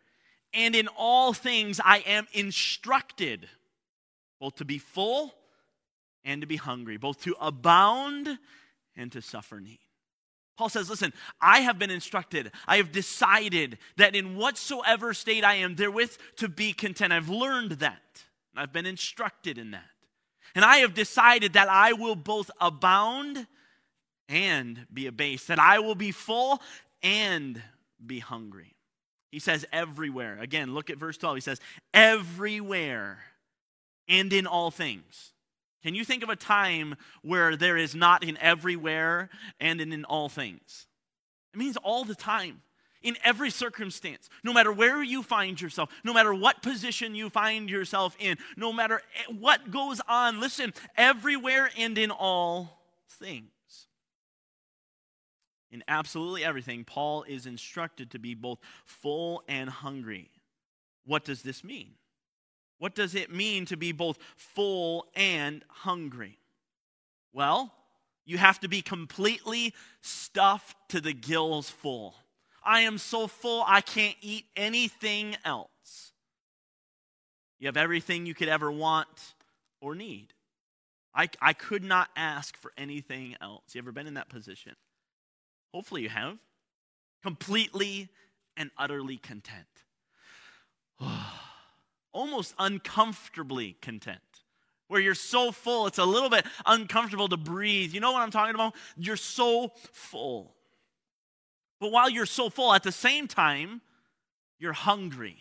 and 0.53 0.75
in 0.75 0.89
all 0.97 1.33
things 1.33 1.81
I 1.85 1.99
am 1.99 2.27
instructed, 2.33 3.49
both 4.41 4.57
to 4.57 4.65
be 4.65 4.79
full 4.79 5.35
and 6.25 6.41
to 6.41 6.49
be 6.49 6.57
hungry, 6.57 6.97
both 6.97 7.23
to 7.23 7.37
abound 7.41 8.39
and 8.97 9.13
to 9.13 9.23
suffer 9.23 9.61
need. 9.61 9.79
Paul 10.57 10.69
says, 10.69 10.91
Listen, 10.91 11.13
I 11.41 11.61
have 11.61 11.79
been 11.79 11.91
instructed. 11.91 12.53
I 12.67 12.77
have 12.77 12.93
decided 12.93 13.79
that 13.97 14.15
in 14.15 14.37
whatsoever 14.37 15.15
state 15.15 15.45
I 15.45 15.57
am 15.57 15.77
therewith 15.77 16.17
to 16.37 16.49
be 16.49 16.73
content. 16.73 17.13
I've 17.13 17.29
learned 17.29 17.73
that. 17.73 18.25
I've 18.57 18.73
been 18.73 18.87
instructed 18.87 19.59
in 19.59 19.71
that. 19.71 19.85
And 20.55 20.65
I 20.65 20.79
have 20.79 20.95
decided 20.95 21.55
that 21.55 21.69
I 21.69 21.95
will 21.95 22.17
both 22.17 22.51
abound 22.61 23.47
and 24.29 24.87
be 24.93 25.07
abased, 25.07 25.49
that 25.49 25.59
I 25.59 25.79
will 25.79 25.95
be 25.95 26.13
full 26.13 26.61
and 27.03 27.63
be 28.05 28.19
hungry. 28.19 28.75
He 29.31 29.39
says, 29.39 29.65
everywhere. 29.73 30.39
Again, 30.41 30.75
look 30.75 30.91
at 30.91 30.99
verse 30.99 31.17
12. 31.17 31.37
He 31.37 31.41
says, 31.41 31.61
everywhere 31.95 33.19
and 34.09 34.31
in 34.33 34.47
all 34.47 34.71
things. 34.71 35.32
Can 35.83 35.95
you 35.95 36.05
think 36.05 36.23
of 36.23 36.29
a 36.29 36.37
time 36.37 36.97
where 37.23 37.57
there 37.57 37.77
is 37.77 37.95
not 37.95 38.23
in 38.23 38.39
everywhere 38.39 39.31
and 39.61 39.81
in, 39.81 39.93
in 39.93 40.05
all 40.05 40.29
things? 40.29 40.87
It 41.53 41.59
means 41.59 41.77
all 41.79 42.05
the 42.05 42.15
time, 42.15 42.63
in 43.03 43.17
every 43.25 43.51
circumstance, 43.51 44.29
no 44.45 44.53
matter 44.53 44.73
where 44.73 45.03
you 45.03 45.23
find 45.23 45.61
yourself, 45.61 45.91
no 46.05 46.13
matter 46.13 46.33
what 46.33 46.63
position 46.63 47.15
you 47.15 47.31
find 47.31 47.69
yourself 47.69 48.17
in, 48.19 48.39
no 48.57 48.73
matter 48.73 49.03
what 49.29 49.71
goes 49.71 50.01
on. 50.09 50.41
Listen, 50.41 50.73
everywhere 50.97 51.69
and 51.77 51.99
in 51.99 52.11
all 52.11 52.81
things. 53.09 53.49
In 55.73 55.83
absolutely 55.89 56.45
everything, 56.45 56.85
Paul 56.85 57.25
is 57.25 57.47
instructed 57.47 58.11
to 58.13 58.19
be 58.19 58.35
both 58.35 58.59
full 58.85 59.43
and 59.49 59.69
hungry. 59.69 60.31
What 61.05 61.25
does 61.25 61.43
this 61.43 61.65
mean? 61.65 61.95
What 62.83 62.97
does 62.97 63.15
it 63.15 63.33
mean 63.33 63.65
to 63.67 63.77
be 63.77 63.93
both 63.93 64.19
full 64.35 65.07
and 65.15 65.65
hungry? 65.69 66.41
Well, 67.33 67.73
you 68.25 68.39
have 68.39 68.59
to 68.59 68.67
be 68.67 68.83
completely 68.83 69.73
stuffed 70.01 70.77
to 70.89 71.01
the 71.01 71.13
gills 71.13 71.71
full. 71.71 72.17
I 72.65 72.81
am 72.81 72.99
so 72.99 73.29
full, 73.29 73.63
I 73.69 73.83
can't 73.83 74.17
eat 74.21 74.47
anything 74.57 75.37
else. 75.45 76.11
You 77.61 77.69
have 77.69 77.77
everything 77.77 78.27
you 78.27 78.35
could 78.35 78.49
ever 78.49 78.73
want 78.73 79.35
or 79.81 79.95
need. 79.95 80.35
I, 81.15 81.29
I 81.41 81.53
could 81.53 81.85
not 81.85 82.11
ask 82.17 82.57
for 82.57 82.73
anything 82.77 83.37
else. 83.41 83.63
You 83.75 83.79
ever 83.81 83.93
been 83.93 84.09
in 84.09 84.15
that 84.15 84.29
position? 84.29 84.75
Hopefully, 85.73 86.03
you 86.03 86.09
have. 86.09 86.37
Completely 87.23 88.09
and 88.57 88.73
utterly 88.77 89.19
content. 89.19 89.69
almost 92.13 92.55
uncomfortably 92.59 93.77
content. 93.81 94.21
Where 94.89 95.01
you're 95.01 95.15
so 95.15 95.53
full, 95.53 95.87
it's 95.87 95.99
a 95.99 96.05
little 96.05 96.29
bit 96.29 96.45
uncomfortable 96.67 97.29
to 97.29 97.37
breathe. 97.37 97.95
You 97.95 98.01
know 98.01 98.13
what 98.13 98.21
I'm 98.21 98.31
talking 98.31 98.55
about? 98.55 98.75
You're 98.97 99.17
so 99.17 99.73
full. 99.93 100.55
But 101.81 101.91
while 101.91 102.11
you're 102.11 102.27
so 102.27 102.51
full, 102.51 102.73
at 102.75 102.83
the 102.83 102.93
same 102.93 103.27
time, 103.27 103.81
you're 104.59 104.75
hungry. 104.75 105.39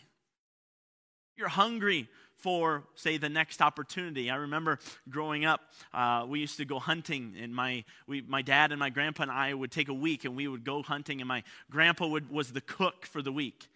You're 1.35 1.49
hungry 1.49 2.07
for, 2.37 2.83
say, 2.95 3.17
the 3.17 3.29
next 3.29 3.61
opportunity. 3.61 4.31
I 4.31 4.35
remember 4.35 4.79
growing 5.09 5.45
up, 5.45 5.61
uh, 5.93 6.25
we 6.27 6.39
used 6.39 6.57
to 6.57 6.65
go 6.65 6.79
hunting, 6.79 7.35
and 7.39 7.53
my, 7.53 7.83
we, 8.07 8.21
my 8.21 8.41
dad 8.41 8.71
and 8.71 8.79
my 8.79 8.89
grandpa 8.89 9.23
and 9.23 9.31
I 9.31 9.53
would 9.53 9.71
take 9.71 9.89
a 9.89 9.93
week, 9.93 10.25
and 10.25 10.35
we 10.35 10.47
would 10.47 10.63
go 10.63 10.81
hunting, 10.81 11.21
and 11.21 11.27
my 11.27 11.43
grandpa 11.69 12.07
would, 12.07 12.31
was 12.31 12.51
the 12.53 12.61
cook 12.61 13.05
for 13.05 13.21
the 13.21 13.31
week. 13.31 13.67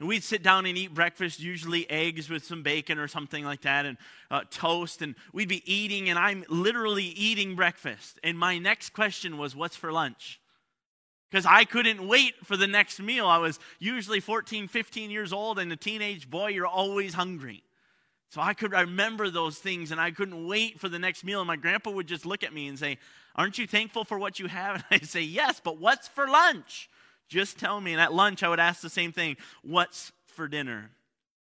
And 0.00 0.08
we'd 0.08 0.24
sit 0.24 0.42
down 0.42 0.64
and 0.64 0.78
eat 0.78 0.94
breakfast, 0.94 1.40
usually 1.40 1.88
eggs 1.90 2.30
with 2.30 2.42
some 2.42 2.62
bacon 2.62 2.98
or 2.98 3.06
something 3.06 3.44
like 3.44 3.60
that, 3.60 3.84
and 3.84 3.98
uh, 4.30 4.40
toast. 4.50 5.02
And 5.02 5.14
we'd 5.34 5.48
be 5.48 5.62
eating, 5.70 6.08
and 6.08 6.18
I'm 6.18 6.42
literally 6.48 7.04
eating 7.04 7.54
breakfast. 7.54 8.18
And 8.24 8.38
my 8.38 8.56
next 8.56 8.90
question 8.94 9.36
was, 9.36 9.54
What's 9.54 9.76
for 9.76 9.92
lunch? 9.92 10.40
Because 11.30 11.44
I 11.44 11.64
couldn't 11.64 12.08
wait 12.08 12.34
for 12.44 12.56
the 12.56 12.66
next 12.66 12.98
meal. 12.98 13.26
I 13.26 13.38
was 13.38 13.60
usually 13.78 14.20
14, 14.20 14.68
15 14.68 15.10
years 15.10 15.34
old, 15.34 15.58
and 15.58 15.70
a 15.70 15.76
teenage 15.76 16.30
boy, 16.30 16.48
you're 16.48 16.66
always 16.66 17.12
hungry. 17.12 17.62
So 18.30 18.40
I 18.40 18.54
could 18.54 18.72
remember 18.72 19.28
those 19.28 19.58
things, 19.58 19.90
and 19.92 20.00
I 20.00 20.12
couldn't 20.12 20.46
wait 20.46 20.80
for 20.80 20.88
the 20.88 20.98
next 20.98 21.24
meal. 21.24 21.40
And 21.40 21.46
my 21.46 21.56
grandpa 21.56 21.90
would 21.90 22.06
just 22.06 22.24
look 22.24 22.42
at 22.42 22.54
me 22.54 22.68
and 22.68 22.78
say, 22.78 22.96
Aren't 23.36 23.58
you 23.58 23.66
thankful 23.66 24.04
for 24.04 24.18
what 24.18 24.38
you 24.38 24.46
have? 24.46 24.76
And 24.90 25.02
I'd 25.02 25.08
say, 25.08 25.20
Yes, 25.20 25.60
but 25.62 25.78
what's 25.78 26.08
for 26.08 26.26
lunch? 26.26 26.88
Just 27.30 27.58
tell 27.58 27.80
me. 27.80 27.92
And 27.92 28.00
at 28.00 28.12
lunch, 28.12 28.42
I 28.42 28.50
would 28.50 28.60
ask 28.60 28.82
the 28.82 28.90
same 28.90 29.12
thing 29.12 29.38
What's 29.62 30.12
for 30.26 30.48
dinner? 30.48 30.90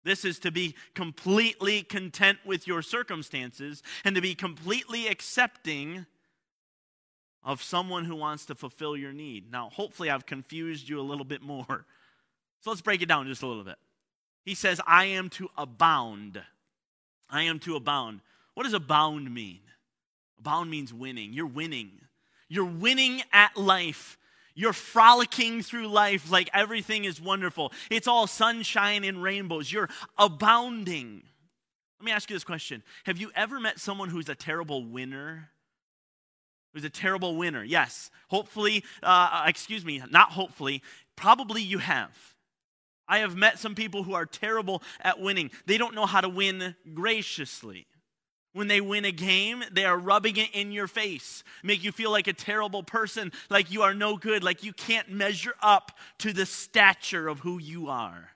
This 0.06 0.24
is 0.24 0.40
to 0.40 0.52
be 0.52 0.76
completely 0.96 1.82
content 1.82 2.38
with 2.46 2.68
your 2.68 2.82
circumstances 2.82 3.82
and 4.04 4.16
to 4.16 4.22
be 4.22 4.36
completely 4.36 5.08
accepting 5.08 6.06
of 7.44 7.64
someone 7.64 8.06
who 8.06 8.16
wants 8.16 8.46
to 8.46 8.56
fulfill 8.56 8.96
your 8.96 9.14
need. 9.14 9.52
Now, 9.52 9.70
hopefully, 9.72 10.10
I've 10.10 10.26
confused 10.26 10.88
you 10.90 11.00
a 11.00 11.02
little 11.02 11.26
bit 11.26 11.42
more. 11.42 11.86
So 12.62 12.70
let's 12.70 12.82
break 12.82 13.02
it 13.02 13.08
down 13.08 13.28
just 13.28 13.44
a 13.44 13.48
little 13.48 13.64
bit. 13.64 13.78
He 14.46 14.56
says, 14.56 14.80
I 14.86 15.06
am 15.06 15.30
to 15.32 15.50
abound. 15.58 16.42
I 17.30 17.44
am 17.44 17.60
to 17.60 17.76
abound. 17.76 18.22
What 18.54 18.64
does 18.64 18.74
abound 18.74 19.34
mean? 19.34 19.62
Abound 20.40 20.70
means 20.70 20.94
winning. 20.94 21.34
You're 21.34 21.46
winning. 21.46 21.92
You're 22.50 22.66
winning 22.66 23.22
at 23.32 23.58
life. 23.58 24.18
You're 24.56 24.74
frolicking 24.74 25.64
through 25.64 25.88
life 25.88 26.32
like 26.32 26.50
everything 26.54 27.06
is 27.06 27.22
wonderful. 27.22 27.72
It's 27.90 28.08
all 28.08 28.28
sunshine 28.28 29.04
and 29.04 29.22
rainbows. 29.22 29.72
You're 29.72 29.90
abounding. 30.18 31.24
Let 32.00 32.06
me 32.06 32.12
ask 32.12 32.30
you 32.30 32.36
this 32.36 32.44
question 32.44 32.84
Have 33.06 33.18
you 33.18 33.32
ever 33.36 33.60
met 33.60 33.80
someone 33.80 34.10
who's 34.10 34.30
a 34.30 34.36
terrible 34.36 34.86
winner? 34.86 35.50
Who's 36.74 36.84
a 36.84 36.90
terrible 36.90 37.36
winner? 37.36 37.64
Yes. 37.64 38.10
Hopefully, 38.30 38.84
uh, 39.04 39.44
excuse 39.48 39.86
me, 39.86 40.02
not 40.10 40.32
hopefully, 40.32 40.82
probably 41.16 41.62
you 41.62 41.78
have. 41.78 42.18
I 43.08 43.20
have 43.20 43.36
met 43.36 43.60
some 43.60 43.76
people 43.76 44.04
who 44.04 44.14
are 44.14 44.26
terrible 44.26 44.82
at 45.02 45.20
winning. 45.20 45.52
They 45.66 45.78
don't 45.78 45.94
know 45.94 46.06
how 46.06 46.22
to 46.22 46.30
win 46.30 46.76
graciously. 46.94 47.86
When 48.54 48.68
they 48.68 48.82
win 48.82 49.04
a 49.04 49.12
game, 49.12 49.64
they 49.72 49.84
are 49.84 49.98
rubbing 49.98 50.38
it 50.38 50.50
in 50.54 50.72
your 50.72 50.88
face, 50.88 51.44
make 51.64 51.84
you 51.84 51.92
feel 51.92 52.12
like 52.12 52.28
a 52.28 52.34
terrible 52.34 52.84
person, 52.84 53.32
like 53.50 53.72
you 53.72 53.82
are 53.82 53.96
no 53.96 54.16
good, 54.16 54.44
like 54.44 54.64
you 54.64 54.74
can't 54.74 55.10
measure 55.10 55.56
up 55.62 55.92
to 56.20 56.32
the 56.32 56.46
stature 56.46 57.28
of 57.28 57.40
who 57.40 57.60
you 57.60 57.90
are. 57.90 58.30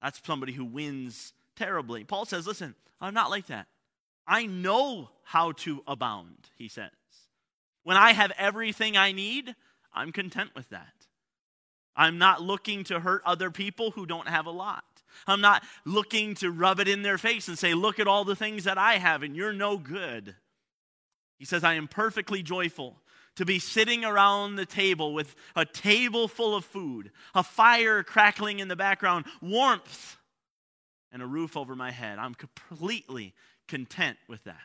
That's 0.00 0.20
somebody 0.24 0.52
who 0.52 0.64
wins 0.64 1.32
terribly. 1.56 2.04
Paul 2.04 2.24
says, 2.24 2.46
Listen, 2.46 2.76
I'm 3.00 3.14
not 3.14 3.30
like 3.30 3.46
that. 3.46 3.66
I 4.26 4.46
know 4.46 5.10
how 5.24 5.52
to 5.52 5.82
abound, 5.86 6.50
he 6.56 6.68
says. 6.68 6.90
When 7.82 7.96
I 7.96 8.12
have 8.12 8.32
everything 8.38 8.96
I 8.96 9.12
need, 9.12 9.54
I'm 9.92 10.12
content 10.12 10.50
with 10.54 10.68
that. 10.70 10.92
I'm 11.96 12.18
not 12.18 12.42
looking 12.42 12.84
to 12.84 13.00
hurt 13.00 13.22
other 13.24 13.50
people 13.50 13.92
who 13.92 14.06
don't 14.06 14.28
have 14.28 14.46
a 14.46 14.50
lot. 14.50 14.84
I'm 15.26 15.40
not 15.40 15.62
looking 15.84 16.34
to 16.36 16.50
rub 16.50 16.80
it 16.80 16.88
in 16.88 17.02
their 17.02 17.18
face 17.18 17.48
and 17.48 17.58
say, 17.58 17.74
Look 17.74 17.98
at 17.98 18.06
all 18.06 18.24
the 18.24 18.36
things 18.36 18.64
that 18.64 18.78
I 18.78 18.94
have, 18.94 19.22
and 19.22 19.36
you're 19.36 19.52
no 19.52 19.76
good. 19.76 20.34
He 21.38 21.44
says, 21.44 21.64
I 21.64 21.74
am 21.74 21.88
perfectly 21.88 22.42
joyful 22.42 22.96
to 23.36 23.44
be 23.44 23.58
sitting 23.58 24.04
around 24.04 24.56
the 24.56 24.66
table 24.66 25.12
with 25.12 25.34
a 25.54 25.64
table 25.64 26.26
full 26.26 26.56
of 26.56 26.64
food, 26.64 27.10
a 27.34 27.42
fire 27.42 28.02
crackling 28.02 28.60
in 28.60 28.68
the 28.68 28.76
background, 28.76 29.26
warmth, 29.42 30.16
and 31.12 31.22
a 31.22 31.26
roof 31.26 31.56
over 31.56 31.76
my 31.76 31.90
head. 31.90 32.18
I'm 32.18 32.34
completely 32.34 33.34
content 33.68 34.16
with 34.28 34.42
that. 34.44 34.62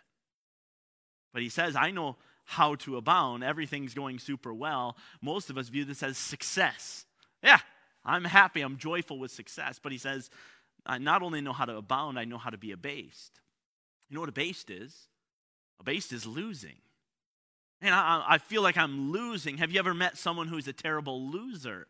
But 1.34 1.42
he 1.42 1.50
says, 1.50 1.76
I 1.76 1.92
know 1.92 2.18
how 2.46 2.76
to 2.76 2.98
abound. 2.98 3.44
Everything's 3.44 3.94
going 3.94 4.20
super 4.20 4.54
well. 4.54 4.98
Most 5.22 5.50
of 5.50 5.58
us 5.58 5.70
view 5.70 5.86
this 5.86 6.04
as 6.04 6.18
success. 6.18 7.06
Yeah, 7.44 7.60
I'm 8.04 8.24
happy, 8.24 8.62
I'm 8.62 8.78
joyful 8.78 9.20
with 9.20 9.32
success. 9.32 9.80
But 9.82 9.92
he 9.92 9.98
says, 9.98 10.30
I 10.86 10.98
not 10.98 11.22
only 11.22 11.42
know 11.42 11.54
how 11.54 11.66
to 11.66 11.78
abound, 11.78 12.18
I 12.18 12.26
know 12.26 12.38
how 12.38 12.50
to 12.50 12.58
be 12.58 12.72
abased. 12.72 13.40
You 14.10 14.16
know 14.16 14.22
what 14.22 14.30
abased 14.30 14.70
is? 14.70 15.08
Abased 15.80 16.12
is 16.12 16.26
losing. 16.26 16.78
And 17.82 17.94
I, 17.96 18.24
I 18.28 18.38
feel 18.38 18.62
like 18.62 18.78
I'm 18.78 19.12
losing. 19.12 19.58
Have 19.58 19.72
you 19.72 19.80
ever 19.80 19.94
met 19.94 20.18
someone 20.18 20.48
who's 20.48 20.68
a 20.68 20.74
terrible 20.74 21.30
loser? 21.30 21.88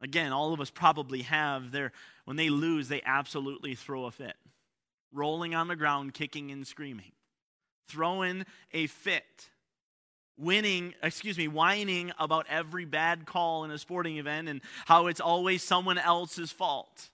Again, 0.00 0.32
all 0.32 0.52
of 0.52 0.60
us 0.60 0.70
probably 0.70 1.22
have. 1.22 1.72
Their, 1.72 1.92
when 2.24 2.36
they 2.36 2.50
lose, 2.50 2.88
they 2.88 3.02
absolutely 3.04 3.74
throw 3.74 4.04
a 4.04 4.10
fit. 4.10 4.36
Rolling 5.12 5.54
on 5.54 5.68
the 5.68 5.76
ground, 5.76 6.14
kicking 6.14 6.50
and 6.50 6.66
screaming. 6.66 7.12
Throwing 7.88 8.44
a 8.72 8.86
fit 8.86 9.48
winning, 10.38 10.94
excuse 11.02 11.38
me, 11.38 11.48
whining 11.48 12.12
about 12.18 12.46
every 12.48 12.84
bad 12.84 13.26
call 13.26 13.64
in 13.64 13.70
a 13.70 13.78
sporting 13.78 14.18
event 14.18 14.48
and 14.48 14.60
how 14.84 15.06
it's 15.06 15.20
always 15.20 15.62
someone 15.62 15.98
else's 15.98 16.52
fault. 16.52 17.10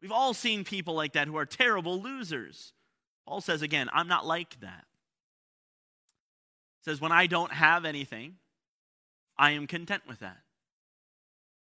We've 0.00 0.12
all 0.12 0.34
seen 0.34 0.64
people 0.64 0.94
like 0.94 1.12
that 1.12 1.28
who 1.28 1.36
are 1.36 1.46
terrible 1.46 2.00
losers. 2.00 2.72
Paul 3.26 3.40
says 3.40 3.62
again, 3.62 3.88
I'm 3.92 4.08
not 4.08 4.26
like 4.26 4.58
that. 4.60 4.84
He 6.80 6.90
says, 6.90 7.00
when 7.00 7.12
I 7.12 7.26
don't 7.26 7.52
have 7.52 7.84
anything, 7.84 8.36
I 9.36 9.52
am 9.52 9.66
content 9.66 10.02
with 10.08 10.20
that. 10.20 10.38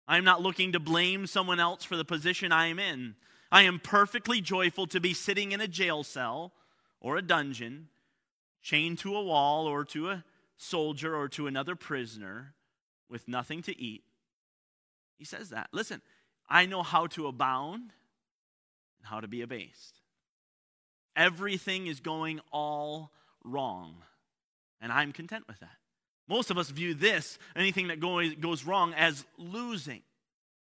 I 0.07 0.17
am 0.17 0.23
not 0.23 0.41
looking 0.41 0.73
to 0.73 0.79
blame 0.79 1.27
someone 1.27 1.59
else 1.59 1.83
for 1.83 1.95
the 1.95 2.05
position 2.05 2.51
I 2.51 2.67
am 2.67 2.79
in. 2.79 3.15
I 3.51 3.63
am 3.63 3.79
perfectly 3.79 4.41
joyful 4.41 4.85
to 4.87 4.99
be 4.99 5.13
sitting 5.13 5.51
in 5.51 5.61
a 5.61 5.67
jail 5.67 6.03
cell 6.03 6.53
or 6.99 7.17
a 7.17 7.21
dungeon, 7.21 7.87
chained 8.61 8.99
to 8.99 9.15
a 9.15 9.23
wall 9.23 9.65
or 9.65 9.85
to 9.85 10.09
a 10.09 10.23
soldier 10.59 11.15
or 11.15 11.27
to 11.29 11.47
another 11.47 11.75
prisoner 11.75 12.53
with 13.09 13.27
nothing 13.27 13.61
to 13.63 13.81
eat. 13.81 14.03
He 15.17 15.25
says 15.25 15.49
that. 15.49 15.69
Listen, 15.71 16.01
I 16.47 16.65
know 16.65 16.83
how 16.83 17.07
to 17.07 17.27
abound 17.27 17.91
and 18.99 19.07
how 19.07 19.21
to 19.21 19.27
be 19.27 19.41
abased. 19.41 20.01
Everything 21.15 21.87
is 21.87 21.99
going 21.99 22.39
all 22.51 23.11
wrong, 23.43 24.03
and 24.79 24.91
I'm 24.91 25.11
content 25.11 25.45
with 25.47 25.59
that. 25.61 25.77
Most 26.27 26.51
of 26.51 26.57
us 26.57 26.69
view 26.69 26.93
this, 26.93 27.39
anything 27.55 27.87
that 27.87 27.99
goes 27.99 28.63
wrong, 28.63 28.93
as 28.93 29.25
losing, 29.37 30.01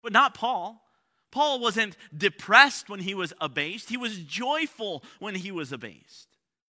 but 0.02 0.12
not 0.12 0.34
Paul. 0.34 0.82
Paul 1.30 1.60
wasn't 1.60 1.96
depressed 2.16 2.88
when 2.88 3.00
he 3.00 3.14
was 3.14 3.32
abased, 3.40 3.88
he 3.88 3.96
was 3.96 4.18
joyful 4.18 5.02
when 5.18 5.34
he 5.34 5.50
was 5.50 5.72
abased. 5.72 6.33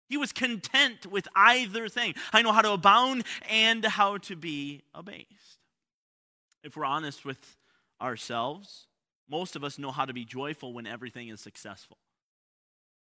He 0.07 0.17
was 0.17 0.31
content 0.31 1.05
with 1.05 1.27
either 1.35 1.89
thing. 1.89 2.13
I 2.31 2.41
know 2.41 2.51
how 2.51 2.61
to 2.61 2.71
abound 2.71 3.23
and 3.49 3.83
how 3.83 4.17
to 4.19 4.35
be 4.35 4.83
abased. 4.93 5.59
If 6.63 6.75
we're 6.75 6.85
honest 6.85 7.25
with 7.25 7.57
ourselves, 8.01 8.87
most 9.29 9.55
of 9.55 9.63
us 9.63 9.79
know 9.79 9.91
how 9.91 10.05
to 10.05 10.13
be 10.13 10.25
joyful 10.25 10.73
when 10.73 10.85
everything 10.85 11.29
is 11.29 11.41
successful. 11.41 11.97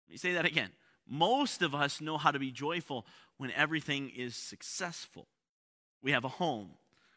Let 0.06 0.12
me 0.12 0.18
say 0.18 0.34
that 0.34 0.44
again. 0.44 0.70
Most 1.08 1.62
of 1.62 1.74
us 1.74 2.00
know 2.00 2.18
how 2.18 2.30
to 2.30 2.38
be 2.38 2.52
joyful 2.52 3.06
when 3.36 3.50
everything 3.52 4.10
is 4.10 4.36
successful. 4.36 5.26
We 6.02 6.12
have 6.12 6.24
a 6.24 6.28
home, 6.28 6.70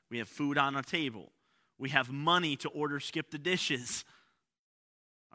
we 0.10 0.18
have 0.20 0.30
food 0.30 0.58
on 0.58 0.76
a 0.76 0.84
table, 0.84 1.32
we 1.78 1.90
have 1.90 2.12
money 2.12 2.56
to 2.58 2.70
order 2.70 3.00
skip 3.00 3.32
the 3.32 3.38
dishes. 3.38 4.06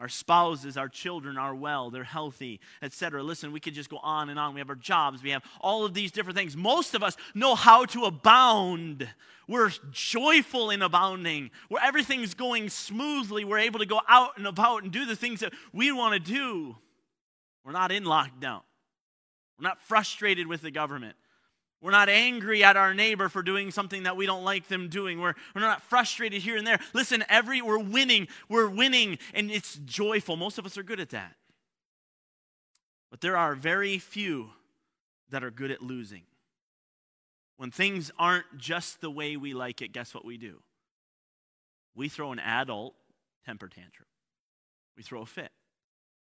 Our 0.01 0.09
spouses, 0.09 0.77
our 0.77 0.89
children 0.89 1.37
are 1.37 1.53
well, 1.53 1.91
they're 1.91 2.03
healthy, 2.03 2.59
etc. 2.81 3.21
Listen, 3.21 3.51
we 3.51 3.59
could 3.59 3.75
just 3.75 3.87
go 3.87 3.99
on 4.01 4.29
and 4.29 4.39
on. 4.39 4.55
We 4.55 4.59
have 4.59 4.69
our 4.69 4.75
jobs, 4.75 5.21
we 5.21 5.29
have 5.29 5.43
all 5.61 5.85
of 5.85 5.93
these 5.93 6.11
different 6.11 6.35
things. 6.35 6.57
Most 6.57 6.95
of 6.95 7.03
us 7.03 7.15
know 7.35 7.53
how 7.53 7.85
to 7.85 8.05
abound. 8.05 9.07
We're 9.47 9.69
joyful 9.91 10.71
in 10.71 10.81
abounding, 10.81 11.51
where 11.69 11.83
everything's 11.83 12.33
going 12.33 12.69
smoothly. 12.69 13.45
We're 13.45 13.59
able 13.59 13.77
to 13.77 13.85
go 13.85 14.01
out 14.09 14.37
and 14.37 14.47
about 14.47 14.81
and 14.81 14.91
do 14.91 15.05
the 15.05 15.15
things 15.15 15.41
that 15.41 15.53
we 15.71 15.91
want 15.91 16.15
to 16.15 16.19
do. 16.19 16.77
We're 17.63 17.71
not 17.71 17.91
in 17.91 18.03
lockdown. 18.03 18.63
We're 19.59 19.67
not 19.67 19.83
frustrated 19.83 20.47
with 20.47 20.63
the 20.63 20.71
government. 20.71 21.15
We're 21.81 21.91
not 21.91 22.09
angry 22.09 22.63
at 22.63 22.77
our 22.77 22.93
neighbor 22.93 23.27
for 23.27 23.41
doing 23.41 23.71
something 23.71 24.03
that 24.03 24.15
we 24.15 24.27
don't 24.27 24.43
like 24.43 24.67
them 24.67 24.87
doing. 24.87 25.19
We're, 25.19 25.33
we're 25.55 25.61
not 25.61 25.81
frustrated 25.81 26.43
here 26.43 26.55
and 26.55 26.65
there. 26.65 26.79
Listen, 26.93 27.23
every 27.27 27.61
we're 27.61 27.79
winning. 27.79 28.27
We're 28.47 28.69
winning, 28.69 29.17
and 29.33 29.49
it's 29.49 29.75
joyful. 29.85 30.35
Most 30.37 30.59
of 30.59 30.65
us 30.65 30.77
are 30.77 30.83
good 30.83 30.99
at 30.99 31.09
that. 31.09 31.35
But 33.09 33.21
there 33.21 33.35
are 33.35 33.55
very 33.55 33.97
few 33.97 34.51
that 35.31 35.43
are 35.43 35.51
good 35.51 35.71
at 35.71 35.81
losing. 35.81 36.21
When 37.57 37.71
things 37.71 38.11
aren't 38.17 38.45
just 38.57 39.01
the 39.01 39.11
way 39.11 39.35
we 39.35 39.53
like 39.53 39.81
it, 39.81 39.91
guess 39.91 40.13
what 40.13 40.23
we 40.23 40.37
do? 40.37 40.61
We 41.95 42.09
throw 42.09 42.31
an 42.31 42.39
adult 42.39 42.93
temper 43.45 43.67
tantrum. 43.67 44.07
We 44.95 45.03
throw 45.03 45.21
a 45.21 45.25
fit. 45.25 45.51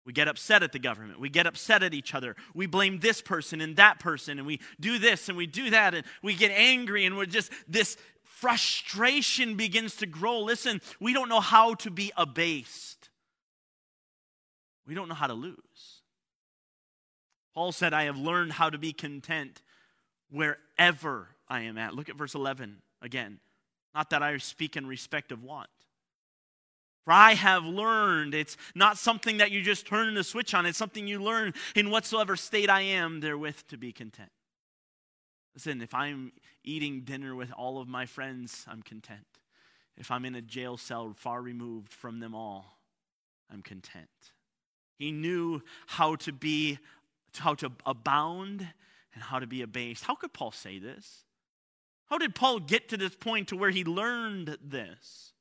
We 0.08 0.14
get 0.14 0.30
upset 0.30 0.64
at 0.64 0.72
the 0.72 0.80
government. 0.80 1.20
We 1.20 1.28
get 1.28 1.48
upset 1.48 1.84
at 1.84 1.94
each 1.94 2.16
other. 2.16 2.38
We 2.54 2.66
blame 2.66 3.00
this 3.00 3.22
person 3.22 3.60
and 3.60 3.76
that 3.76 4.00
person, 4.00 4.38
and 4.38 4.48
we 4.48 4.62
do 4.80 5.00
this 5.00 5.28
and 5.28 5.38
we 5.38 5.48
do 5.48 5.70
that, 5.72 5.94
and 5.94 6.06
we 6.24 6.34
get 6.34 6.50
angry, 6.52 7.06
and 7.06 7.18
we're 7.18 7.26
just, 7.26 7.52
this 7.68 7.98
frustration 8.24 9.56
begins 9.56 9.98
to 9.98 10.06
grow. 10.06 10.40
Listen, 10.40 10.80
we 11.02 11.12
don't 11.12 11.28
know 11.28 11.42
how 11.42 11.74
to 11.74 11.92
be 11.92 12.14
abased, 12.16 13.10
we 14.88 14.96
don't 14.96 15.10
know 15.10 15.14
how 15.14 15.28
to 15.28 15.34
lose. 15.34 15.58
Paul 17.54 17.74
said, 17.74 17.94
I 17.94 18.04
have 18.04 18.18
learned 18.18 18.54
how 18.54 18.70
to 18.70 18.78
be 18.78 18.94
content 18.94 19.62
wherever 20.32 21.28
I 21.50 21.64
am 21.64 21.78
at. 21.78 21.96
Look 21.96 22.08
at 22.08 22.16
verse 22.16 22.34
11 22.34 22.78
again. 23.02 23.40
Not 23.94 24.12
that 24.12 24.24
I 24.24 24.38
speak 24.38 24.78
in 24.78 24.88
respect 24.88 25.34
of 25.34 25.44
want. 25.44 25.68
For 27.08 27.14
I 27.14 27.36
have 27.36 27.64
learned, 27.64 28.34
it's 28.34 28.58
not 28.76 28.98
something 28.98 29.38
that 29.38 29.50
you 29.50 29.62
just 29.62 29.88
turn 29.88 30.14
the 30.14 30.26
switch 30.26 30.54
on, 30.54 30.66
it's 30.66 30.78
something 30.78 31.08
you 31.08 31.24
learn 31.24 31.54
in 31.74 31.90
whatsoever 31.90 32.36
state 32.36 32.70
I 32.70 32.82
am 32.82 33.22
therewith 33.22 33.60
to 33.70 33.78
be 33.78 33.94
content. 33.94 34.30
Listen, 35.56 35.82
if 35.82 35.94
I'm 35.94 36.34
eating 36.66 37.04
dinner 37.06 37.34
with 37.34 37.50
all 37.54 37.80
of 37.80 37.88
my 37.88 38.06
friends, 38.06 38.66
I'm 38.68 38.82
content. 38.82 39.26
If 39.96 40.12
I'm 40.12 40.26
in 40.26 40.36
a 40.36 40.42
jail 40.42 40.76
cell 40.76 41.14
far 41.16 41.42
removed 41.42 41.94
from 41.94 42.20
them 42.20 42.36
all, 42.36 42.78
I'm 43.50 43.62
content. 43.62 44.10
He 45.00 45.14
knew 45.14 45.62
how 45.86 46.16
to 46.18 46.34
be, 46.34 46.78
how 47.38 47.54
to 47.54 47.72
abound 47.86 48.68
and 49.14 49.24
how 49.24 49.40
to 49.40 49.48
be 49.48 49.62
abased. 49.62 50.04
How 50.04 50.16
could 50.16 50.34
Paul 50.34 50.52
say 50.52 50.78
this? 50.78 51.24
How 52.08 52.18
did 52.18 52.36
Paul 52.36 52.60
get 52.60 52.90
to 52.90 52.98
this 52.98 53.16
point 53.16 53.48
to 53.48 53.56
where 53.56 53.72
he 53.72 53.86
learned 53.86 54.58
this? 54.62 55.32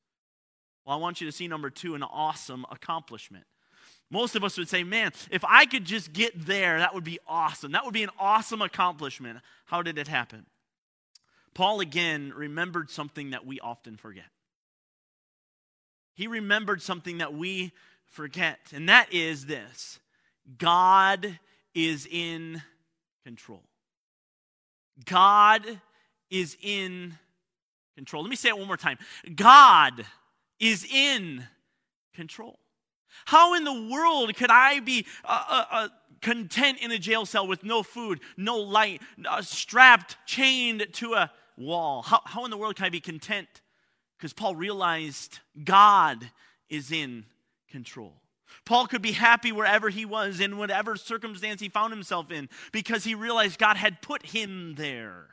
Well, 0.86 0.96
I 0.96 1.00
want 1.00 1.20
you 1.20 1.26
to 1.26 1.32
see 1.32 1.48
number 1.48 1.68
two 1.68 1.94
an 1.94 2.02
awesome 2.02 2.64
accomplishment. 2.70 3.44
Most 4.08 4.36
of 4.36 4.44
us 4.44 4.56
would 4.56 4.68
say, 4.68 4.84
man, 4.84 5.10
if 5.30 5.44
I 5.44 5.66
could 5.66 5.84
just 5.84 6.12
get 6.12 6.46
there, 6.46 6.78
that 6.78 6.94
would 6.94 7.02
be 7.02 7.18
awesome. 7.26 7.72
That 7.72 7.84
would 7.84 7.94
be 7.94 8.04
an 8.04 8.10
awesome 8.20 8.62
accomplishment. 8.62 9.40
How 9.64 9.82
did 9.82 9.98
it 9.98 10.06
happen? 10.06 10.46
Paul 11.54 11.80
again 11.80 12.32
remembered 12.36 12.88
something 12.88 13.30
that 13.30 13.44
we 13.44 13.58
often 13.58 13.96
forget. 13.96 14.26
He 16.14 16.28
remembered 16.28 16.82
something 16.82 17.18
that 17.18 17.34
we 17.34 17.72
forget, 18.06 18.58
and 18.72 18.88
that 18.88 19.12
is 19.12 19.46
this 19.46 19.98
God 20.56 21.40
is 21.74 22.06
in 22.08 22.62
control. 23.24 23.62
God 25.04 25.80
is 26.30 26.56
in 26.62 27.18
control. 27.96 28.22
Let 28.22 28.30
me 28.30 28.36
say 28.36 28.50
it 28.50 28.58
one 28.58 28.68
more 28.68 28.76
time 28.76 28.98
God 29.34 30.06
is 30.60 30.84
in 30.84 31.44
control. 32.14 32.58
How 33.26 33.54
in 33.54 33.64
the 33.64 33.88
world 33.90 34.34
could 34.36 34.50
I 34.50 34.80
be 34.80 35.06
uh, 35.24 35.44
uh, 35.48 35.64
uh, 35.70 35.88
content 36.20 36.78
in 36.80 36.90
a 36.90 36.98
jail 36.98 37.24
cell 37.26 37.46
with 37.46 37.64
no 37.64 37.82
food, 37.82 38.20
no 38.36 38.56
light, 38.56 39.00
uh, 39.26 39.42
strapped, 39.42 40.16
chained 40.26 40.86
to 40.94 41.14
a 41.14 41.30
wall? 41.56 42.02
How, 42.02 42.20
how 42.24 42.44
in 42.44 42.50
the 42.50 42.56
world 42.56 42.76
can 42.76 42.86
I 42.86 42.90
be 42.90 43.00
content? 43.00 43.48
Because 44.18 44.32
Paul 44.32 44.54
realized 44.56 45.40
God 45.62 46.30
is 46.68 46.90
in 46.90 47.24
control. 47.70 48.14
Paul 48.64 48.86
could 48.86 49.02
be 49.02 49.12
happy 49.12 49.52
wherever 49.52 49.88
he 49.88 50.04
was, 50.04 50.40
in 50.40 50.56
whatever 50.56 50.96
circumstance 50.96 51.60
he 51.60 51.68
found 51.68 51.92
himself 51.92 52.30
in, 52.30 52.48
because 52.72 53.04
he 53.04 53.14
realized 53.14 53.58
God 53.58 53.76
had 53.76 54.02
put 54.02 54.26
him 54.26 54.74
there. 54.76 55.26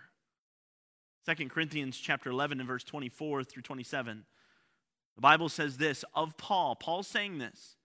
2 1.26 1.50
Corinthians 1.50 1.98
chapter 1.98 2.30
11 2.30 2.60
and 2.60 2.68
verse 2.68 2.84
24 2.84 3.44
through 3.44 3.64
27. 3.64 4.26
The 5.16 5.22
Bible 5.22 5.50
says 5.50 5.78
this 5.78 6.04
of 6.14 6.38
Paul. 6.38 6.76
Paul's 6.76 7.08
saying 7.08 7.38
this. 7.38 7.76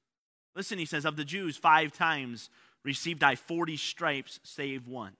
Listen, 0.54 0.78
he 0.78 0.86
says, 0.86 1.04
Of 1.04 1.16
the 1.16 1.24
Jews, 1.24 1.56
five 1.56 1.92
times 1.92 2.50
received 2.84 3.22
I 3.22 3.34
40 3.34 3.76
stripes, 3.76 4.40
save 4.42 4.88
one. 4.88 5.12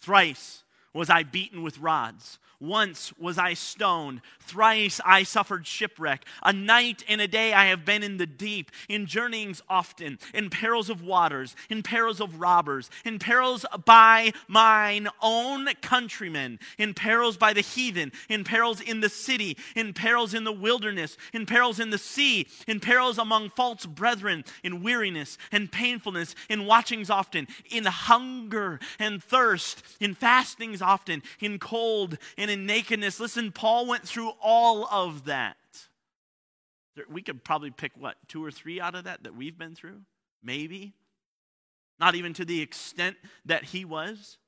Thrice 0.00 0.64
was 0.94 1.10
I 1.10 1.24
beaten 1.24 1.62
with 1.62 1.78
rods. 1.78 2.38
Once 2.60 3.12
was 3.18 3.36
I 3.36 3.54
stoned. 3.54 4.20
Thrice 4.40 5.00
I 5.04 5.22
suffered 5.24 5.66
shipwreck. 5.66 6.24
A 6.42 6.52
night 6.52 7.04
and 7.08 7.20
a 7.20 7.28
day 7.28 7.52
I 7.52 7.66
have 7.66 7.84
been 7.84 8.02
in 8.02 8.16
the 8.16 8.26
deep, 8.26 8.70
in 8.88 9.06
journeyings 9.06 9.60
often, 9.68 10.18
in 10.32 10.50
perils 10.50 10.88
of 10.88 11.02
waters, 11.02 11.56
in 11.68 11.82
perils 11.82 12.20
of 12.20 12.40
robbers, 12.40 12.90
in 13.04 13.18
perils 13.18 13.66
by 13.84 14.32
mine 14.48 15.08
own 15.20 15.68
countrymen, 15.82 16.58
in 16.78 16.94
perils 16.94 17.36
by 17.36 17.52
the 17.52 17.60
heathen, 17.60 18.12
in 18.28 18.44
perils 18.44 18.80
in 18.80 19.00
the 19.00 19.08
city, 19.08 19.56
in 19.74 19.92
perils 19.92 20.32
in 20.32 20.44
the 20.44 20.52
wilderness, 20.52 21.16
in 21.32 21.46
perils 21.46 21.80
in 21.80 21.90
the 21.90 21.98
sea, 21.98 22.46
in 22.66 22.80
perils 22.80 23.18
among 23.18 23.50
false 23.50 23.84
brethren, 23.84 24.44
in 24.62 24.82
weariness 24.82 25.36
and 25.52 25.72
painfulness, 25.72 26.34
in 26.48 26.64
watchings 26.64 27.10
often, 27.10 27.46
in 27.70 27.84
hunger 27.84 28.78
and 28.98 29.22
thirst, 29.22 29.82
in 30.00 30.14
fastings 30.14 30.80
often, 30.84 31.22
in 31.40 31.58
cold 31.58 32.18
and 32.38 32.50
in 32.50 32.66
nakedness. 32.66 33.18
Listen, 33.18 33.50
Paul 33.50 33.86
went 33.86 34.06
through 34.06 34.32
all 34.40 34.86
of 34.86 35.24
that. 35.24 35.56
We 37.08 37.22
could 37.22 37.42
probably 37.42 37.70
pick, 37.70 37.92
what, 37.96 38.16
two 38.28 38.44
or 38.44 38.50
three 38.50 38.80
out 38.80 38.94
of 38.94 39.04
that 39.04 39.24
that 39.24 39.34
we've 39.34 39.58
been 39.58 39.74
through? 39.74 40.02
Maybe. 40.42 40.94
Not 41.98 42.14
even 42.14 42.32
to 42.34 42.44
the 42.44 42.60
extent 42.60 43.16
that 43.44 43.64
he 43.64 43.84
was. 43.84 44.38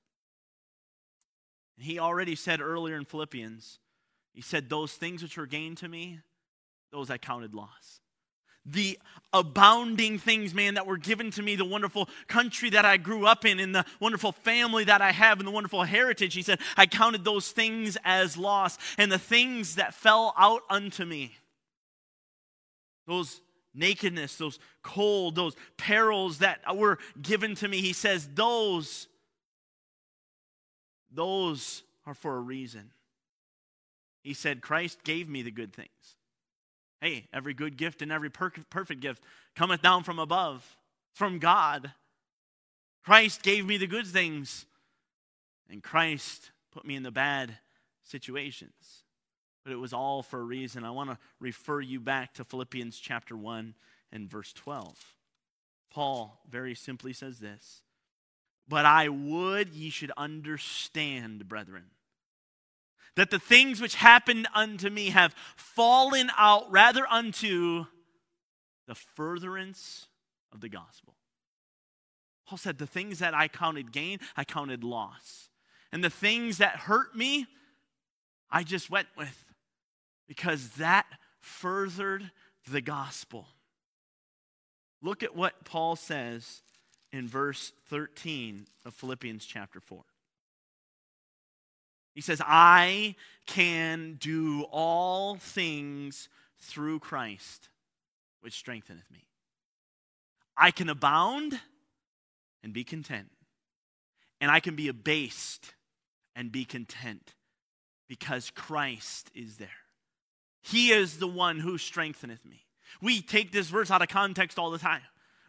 He 1.79 1.99
already 1.99 2.35
said 2.35 2.61
earlier 2.61 2.96
in 2.96 3.05
Philippians, 3.05 3.79
he 4.33 4.42
said, 4.42 4.68
Those 4.68 4.92
things 4.92 5.22
which 5.22 5.37
were 5.37 5.46
gained 5.46 5.79
to 5.79 5.88
me, 5.88 6.20
those 6.92 7.11
I 7.11 7.18
counted 7.18 7.55
loss. 7.55 8.01
The 8.68 8.98
abounding 9.33 10.18
things, 10.18 10.55
man, 10.55 10.74
that 10.74 10.87
were 10.87 10.96
given 10.96 11.31
to 11.31 11.42
me, 11.42 11.57
the 11.57 11.64
wonderful 11.64 12.09
country 12.26 12.70
that 12.70 12.85
I 12.85 12.96
grew 12.96 13.26
up 13.26 13.44
in, 13.44 13.61
and 13.61 13.74
the 13.74 13.85
wonderful 14.00 14.33
family 14.33 14.85
that 14.85 15.00
I 15.00 15.12
have, 15.12 15.38
and 15.38 15.46
the 15.46 15.52
wonderful 15.52 15.85
heritage. 15.85 16.35
He 16.35 16.42
said, 16.42 16.61
I 16.76 16.87
counted 16.87 17.24
those 17.24 17.50
things 17.50 17.96
as 18.05 18.37
loss, 18.37 18.79
and 18.98 19.11
the 19.12 19.18
things 19.18 19.76
that 19.76 19.94
fell 19.94 20.35
out 20.37 20.62
unto 20.68 21.05
me, 21.05 21.37
those 23.07 23.40
nakedness, 23.74 24.37
those 24.37 24.59
cold, 24.83 25.35
those 25.37 25.55
perils 25.76 26.38
that 26.38 26.61
were 26.74 26.98
given 27.20 27.55
to 27.57 27.68
me, 27.68 27.81
he 27.81 27.92
says, 27.92 28.29
those, 28.35 29.07
those 31.12 31.83
are 32.07 32.14
for 32.14 32.37
a 32.37 32.40
reason. 32.40 32.90
He 34.22 34.35
said, 34.35 34.61
Christ 34.61 35.05
gave 35.05 35.29
me 35.29 35.42
the 35.42 35.50
good 35.50 35.72
things. 35.72 36.16
Hey, 37.06 37.28
every 37.32 37.54
good 37.54 37.76
gift 37.76 38.02
and 38.02 38.10
every 38.10 38.30
per- 38.30 38.50
perfect 38.68 39.00
gift 39.00 39.22
cometh 39.54 39.80
down 39.80 40.02
from 40.02 40.18
above, 40.18 40.76
from 41.14 41.38
God. 41.38 41.92
Christ 43.04 43.44
gave 43.44 43.64
me 43.64 43.76
the 43.76 43.86
good 43.86 44.08
things, 44.08 44.66
and 45.70 45.84
Christ 45.84 46.50
put 46.72 46.84
me 46.84 46.96
in 46.96 47.04
the 47.04 47.12
bad 47.12 47.58
situations. 48.02 49.04
But 49.62 49.72
it 49.72 49.76
was 49.76 49.92
all 49.92 50.24
for 50.24 50.40
a 50.40 50.42
reason. 50.42 50.82
I 50.82 50.90
want 50.90 51.10
to 51.10 51.18
refer 51.38 51.80
you 51.80 52.00
back 52.00 52.34
to 52.34 52.44
Philippians 52.44 52.98
chapter 52.98 53.36
1 53.36 53.76
and 54.10 54.28
verse 54.28 54.52
12. 54.52 55.14
Paul 55.92 56.40
very 56.50 56.74
simply 56.74 57.12
says 57.12 57.38
this 57.38 57.82
But 58.66 58.84
I 58.84 59.08
would 59.08 59.68
ye 59.68 59.90
should 59.90 60.10
understand, 60.16 61.46
brethren 61.46 61.84
that 63.16 63.31
the 63.31 63.38
things 63.38 63.81
which 63.81 63.96
happened 63.96 64.46
unto 64.55 64.90
me 64.90 65.11
have 65.11 65.35
fallen 65.57 66.31
out 66.37 66.70
rather 66.70 67.07
unto 67.11 67.87
the 68.87 68.94
furtherance 68.94 70.07
of 70.52 70.61
the 70.61 70.68
gospel. 70.68 71.16
Paul 72.46 72.59
said, 72.59 72.79
The 72.79 72.87
things 72.87 73.18
that 73.18 73.35
I 73.35 73.48
counted 73.48 73.90
gain, 73.90 74.18
I 74.37 74.44
counted 74.44 74.85
loss. 74.85 75.48
And 75.92 76.05
the 76.05 76.11
things 76.11 76.59
that 76.59 76.76
hurt 76.76 77.16
me, 77.16 77.46
I 78.50 78.62
just 78.62 78.90
went 78.90 79.09
with 79.16 79.44
because 80.29 80.70
that 80.70 81.07
furthered 81.40 82.31
the 82.70 82.81
gospel. 82.81 83.46
Look 85.02 85.22
at 85.22 85.37
what 85.37 85.64
Paul 85.64 85.96
says 85.96 86.62
in 87.12 87.29
verse 87.29 87.72
13 87.88 88.66
of 88.85 88.94
Philippians 88.94 89.46
chapter 89.46 89.81
4. 89.81 90.02
He 92.16 92.22
says, 92.22 92.40
I 92.42 93.14
can 93.44 94.16
do 94.18 94.62
all 94.72 95.37
things 95.37 96.31
through 96.59 97.00
Christ, 97.00 97.68
which 98.40 98.55
strengtheneth 98.55 99.11
me. 99.12 99.26
I 100.57 100.70
can 100.70 100.88
abound 100.88 101.61
and 102.64 102.72
be 102.72 102.85
content. 102.85 103.29
And 104.40 104.50
I 104.50 104.61
can 104.61 104.76
be 104.76 104.88
abased 104.88 105.74
and 106.35 106.50
be 106.50 106.64
content 106.64 107.35
because 108.09 108.50
Christ 108.50 109.31
is 109.35 109.59
there. 109.59 109.68
He 110.62 110.92
is 110.92 111.18
the 111.18 111.29
one 111.29 111.59
who 111.59 111.76
strengtheneth 111.76 112.46
me. 112.46 112.64
We 113.02 113.20
take 113.20 113.52
this 113.52 113.68
verse 113.68 113.90
out 113.90 114.00
of 114.00 114.09
context 114.09 114.59
all 114.59 114.70
the 114.70 114.79
time. 114.79 115.02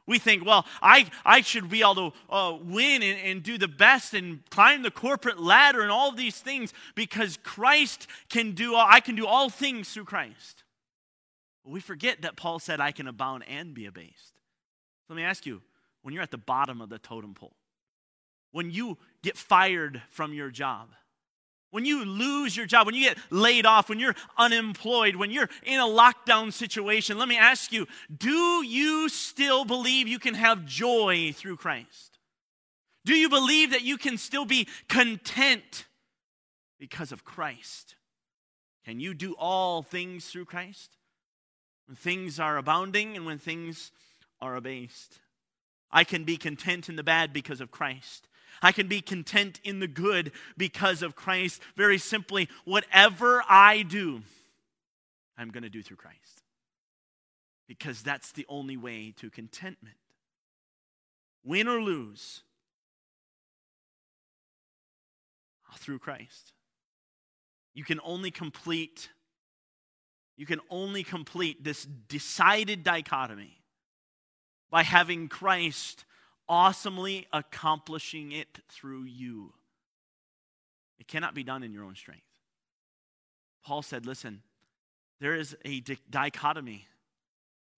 We 0.07 0.19
think, 0.19 0.45
well, 0.45 0.65
I, 0.81 1.09
I 1.25 1.41
should 1.41 1.69
be 1.69 1.81
able 1.81 2.11
to 2.11 2.13
uh, 2.29 2.57
win 2.61 3.03
and, 3.03 3.19
and 3.19 3.43
do 3.43 3.57
the 3.57 3.67
best 3.67 4.13
and 4.13 4.39
climb 4.49 4.81
the 4.81 4.89
corporate 4.89 5.39
ladder 5.39 5.81
and 5.81 5.91
all 5.91 6.13
these 6.13 6.39
things 6.39 6.73
because 6.95 7.37
Christ 7.43 8.07
can 8.29 8.53
do, 8.53 8.75
all, 8.75 8.87
I 8.89 9.01
can 9.01 9.15
do 9.15 9.27
all 9.27 9.49
things 9.49 9.89
through 9.89 10.05
Christ. 10.05 10.63
We 11.65 11.81
forget 11.81 12.21
that 12.21 12.37
Paul 12.37 12.59
said, 12.59 12.79
I 12.79 12.93
can 12.93 13.09
abound 13.09 13.43
and 13.49 13.73
be 13.73 13.85
abased. 13.85 14.39
Let 15.09 15.17
me 15.17 15.23
ask 15.23 15.45
you, 15.45 15.61
when 16.01 16.13
you're 16.13 16.23
at 16.23 16.31
the 16.31 16.37
bottom 16.37 16.79
of 16.79 16.87
the 16.87 16.99
totem 16.99 17.33
pole, 17.33 17.57
when 18.51 18.71
you 18.71 18.97
get 19.21 19.37
fired 19.37 20.01
from 20.09 20.33
your 20.33 20.49
job, 20.49 20.89
when 21.71 21.86
you 21.86 22.06
lose 22.06 22.56
your 22.56 22.65
job, 22.65 22.86
when 22.86 22.95
you 22.95 23.10
get 23.10 23.17
laid 23.30 23.65
off, 23.65 23.89
when 23.89 23.99
you're 23.99 24.15
unemployed, 24.38 25.15
when 25.15 25.32
you're 25.32 25.49
in 25.63 25.80
a 25.80 25.86
lockdown 25.86 26.51
situation, 26.53 27.17
let 27.17 27.27
me 27.27 27.38
ask 27.38 27.71
you 27.71 27.88
do 28.15 28.63
you 28.65 29.10
still 29.10 29.65
believe 29.65 30.08
you 30.08 30.19
can 30.19 30.34
have 30.34 30.65
joy 30.65 31.34
through 31.36 31.58
Christ? 31.58 32.19
Do 33.06 33.15
you 33.15 33.30
believe 33.30 33.71
that 33.71 33.84
you 33.84 33.97
can 33.97 34.17
still 34.17 34.45
be 34.45 34.67
content 34.89 35.86
because 36.80 37.12
of 37.12 37.23
Christ? 37.23 37.95
Can 38.86 38.99
you 38.99 39.13
do 39.13 39.34
all 39.38 39.82
things 39.82 40.27
through 40.27 40.45
Christ? 40.45 40.97
When 41.88 41.95
things 41.95 42.39
are 42.39 42.58
abounding 42.58 43.15
and 43.15 43.25
when 43.25 43.38
things 43.38 43.91
are 44.41 44.56
abased. 44.56 45.19
I 45.91 46.03
can 46.03 46.23
be 46.23 46.38
content 46.38 46.89
in 46.89 46.95
the 46.95 47.03
bad 47.03 47.32
because 47.34 47.62
of 47.62 47.71
Christ. 47.71 48.26
I 48.61 48.71
can 48.71 48.87
be 48.87 49.01
content 49.01 49.59
in 49.63 49.79
the 49.79 49.87
good 49.87 50.31
because 50.57 51.01
of 51.01 51.15
Christ. 51.15 51.61
Very 51.75 51.97
simply, 51.97 52.49
whatever 52.65 53.43
I 53.47 53.83
do, 53.83 54.21
I'm 55.37 55.49
going 55.49 55.63
to 55.63 55.69
do 55.69 55.83
through 55.83 55.97
Christ. 55.97 56.43
Because 57.67 58.01
that's 58.01 58.31
the 58.31 58.45
only 58.47 58.77
way 58.77 59.13
to 59.17 59.29
contentment. 59.29 59.97
Win 61.43 61.67
or 61.67 61.81
lose, 61.81 62.43
through 65.77 65.99
Christ. 65.99 66.51
You 67.73 67.83
can 67.83 68.01
only 68.03 68.31
complete 68.31 69.09
you 70.39 70.45
can 70.45 70.59
only 70.69 71.01
complete 71.01 71.63
this 71.63 71.83
decided 71.83 72.83
dichotomy 72.83 73.59
by 74.69 74.83
having 74.83 75.29
Christ 75.29 76.05
awesomely 76.49 77.27
accomplishing 77.33 78.31
it 78.31 78.60
through 78.69 79.03
you. 79.03 79.53
It 80.99 81.07
cannot 81.07 81.36
be 81.36 81.43
done 81.43 81.63
in 81.63 81.73
your 81.73 81.83
own 81.83 81.95
strength. 81.95 82.23
Paul 83.63 83.81
said, 83.81 84.05
listen, 84.05 84.41
there 85.19 85.36
is 85.36 85.55
a 85.65 85.81
di- 85.81 85.97
dichotomy, 86.10 86.88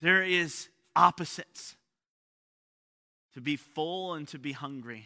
there 0.02 0.24
is 0.24 0.70
opposites 0.96 1.76
to 3.34 3.42
be 3.42 3.56
full 3.56 4.14
and 4.14 4.28
to 4.28 4.40
be 4.40 4.52
hungry, 4.52 5.06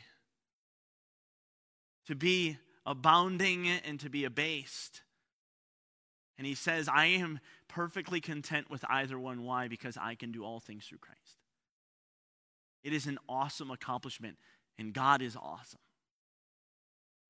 to 2.08 2.16
be 2.16 2.58
abounding 2.86 3.68
and 3.68 4.00
to 4.00 4.10
be 4.10 4.26
abased. 4.26 5.02
And 6.38 6.48
he 6.48 6.56
says, 6.56 6.90
I 6.90 7.06
am 7.06 7.40
perfectly 7.68 8.20
content 8.20 8.70
with 8.70 8.84
either 8.90 9.20
one. 9.20 9.44
Why? 9.44 9.68
Because 9.68 9.98
I 9.98 10.16
can 10.16 10.32
do 10.32 10.44
all 10.44 10.60
things 10.60 10.86
through 10.86 10.98
Christ. 10.98 11.43
It 12.84 12.94
is 12.94 13.08
an 13.08 13.18
awesome 13.30 13.72
accomplishment, 13.72 14.38
and 14.78 14.94
God 14.94 15.22
is 15.22 15.36
awesome. 15.36 15.80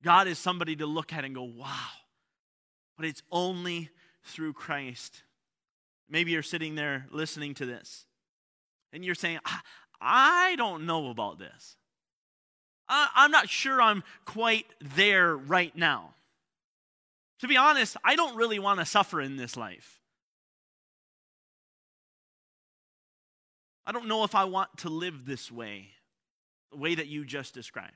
God 0.02 0.26
is 0.26 0.38
somebody 0.38 0.76
to 0.76 0.86
look 0.86 1.12
at 1.12 1.24
and 1.24 1.34
go, 1.34 1.44
wow. 1.44 1.88
But 2.96 3.06
it's 3.06 3.22
only 3.30 3.90
through 4.24 4.52
Christ. 4.52 5.22
Maybe 6.08 6.32
you're 6.32 6.42
sitting 6.42 6.74
there 6.74 7.06
listening 7.10 7.54
to 7.54 7.66
this, 7.66 8.06
and 8.92 9.04
you're 9.04 9.14
saying, 9.14 9.38
I 10.00 10.54
don't 10.56 10.86
know 10.86 11.10
about 11.10 11.38
this. 11.38 11.76
I'm 12.88 13.30
not 13.30 13.48
sure 13.48 13.80
I'm 13.80 14.04
quite 14.26 14.66
there 14.80 15.34
right 15.34 15.74
now. 15.74 16.14
To 17.40 17.48
be 17.48 17.56
honest, 17.56 17.96
I 18.04 18.14
don't 18.14 18.36
really 18.36 18.58
want 18.58 18.80
to 18.80 18.84
suffer 18.84 19.20
in 19.20 19.36
this 19.36 19.56
life. 19.56 20.00
I 23.86 23.92
don't 23.92 24.08
know 24.08 24.24
if 24.24 24.34
I 24.34 24.44
want 24.44 24.76
to 24.78 24.88
live 24.88 25.26
this 25.26 25.52
way, 25.52 25.88
the 26.70 26.78
way 26.78 26.94
that 26.94 27.06
you 27.06 27.24
just 27.24 27.54
described. 27.54 27.92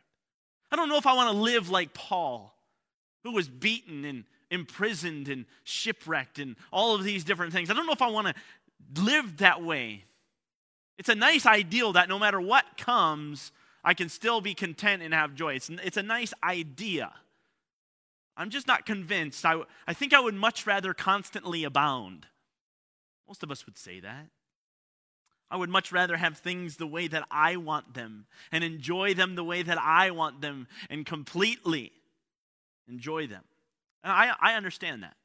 I 0.70 0.76
don't 0.76 0.88
know 0.88 0.98
if 0.98 1.06
I 1.06 1.14
want 1.14 1.30
to 1.30 1.36
live 1.36 1.70
like 1.70 1.94
Paul, 1.94 2.54
who 3.24 3.32
was 3.32 3.48
beaten 3.48 4.04
and 4.04 4.24
imprisoned 4.50 5.28
and 5.28 5.46
shipwrecked 5.64 6.38
and 6.38 6.56
all 6.72 6.94
of 6.94 7.04
these 7.04 7.24
different 7.24 7.52
things. 7.52 7.70
I 7.70 7.74
don't 7.74 7.86
know 7.86 7.92
if 7.92 8.02
I 8.02 8.10
want 8.10 8.28
to 8.28 9.02
live 9.02 9.38
that 9.38 9.62
way. 9.62 10.04
It's 10.98 11.08
a 11.08 11.14
nice 11.14 11.46
ideal 11.46 11.92
that 11.94 12.08
no 12.08 12.18
matter 12.18 12.40
what 12.40 12.76
comes, 12.76 13.52
I 13.84 13.94
can 13.94 14.08
still 14.08 14.40
be 14.40 14.54
content 14.54 15.02
and 15.02 15.14
have 15.14 15.34
joy. 15.34 15.54
It's, 15.54 15.68
it's 15.68 15.96
a 15.96 16.02
nice 16.02 16.34
idea. 16.42 17.12
I'm 18.36 18.50
just 18.50 18.66
not 18.66 18.86
convinced. 18.86 19.44
I, 19.44 19.62
I 19.86 19.94
think 19.94 20.12
I 20.12 20.20
would 20.20 20.34
much 20.34 20.66
rather 20.66 20.94
constantly 20.94 21.64
abound. 21.64 22.26
Most 23.26 23.42
of 23.42 23.50
us 23.50 23.66
would 23.66 23.78
say 23.78 24.00
that. 24.00 24.28
I 25.50 25.56
would 25.56 25.70
much 25.70 25.92
rather 25.92 26.16
have 26.16 26.36
things 26.36 26.76
the 26.76 26.86
way 26.86 27.08
that 27.08 27.26
I 27.30 27.56
want 27.56 27.94
them 27.94 28.26
and 28.52 28.62
enjoy 28.62 29.14
them 29.14 29.34
the 29.34 29.44
way 29.44 29.62
that 29.62 29.78
I 29.78 30.10
want 30.10 30.40
them 30.40 30.68
and 30.90 31.06
completely 31.06 31.92
enjoy 32.86 33.26
them. 33.26 33.44
And 34.04 34.12
I, 34.12 34.32
I 34.40 34.54
understand 34.54 35.02
that. 35.02 35.16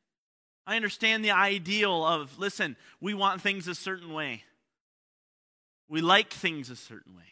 I 0.65 0.77
understand 0.77 1.25
the 1.25 1.31
ideal 1.31 2.05
of, 2.05 2.37
listen, 2.39 2.77
we 3.01 3.13
want 3.13 3.41
things 3.41 3.67
a 3.67 3.75
certain 3.75 4.13
way. 4.13 4.43
We 5.89 6.01
like 6.01 6.31
things 6.31 6.69
a 6.69 6.75
certain 6.75 7.15
way. 7.15 7.23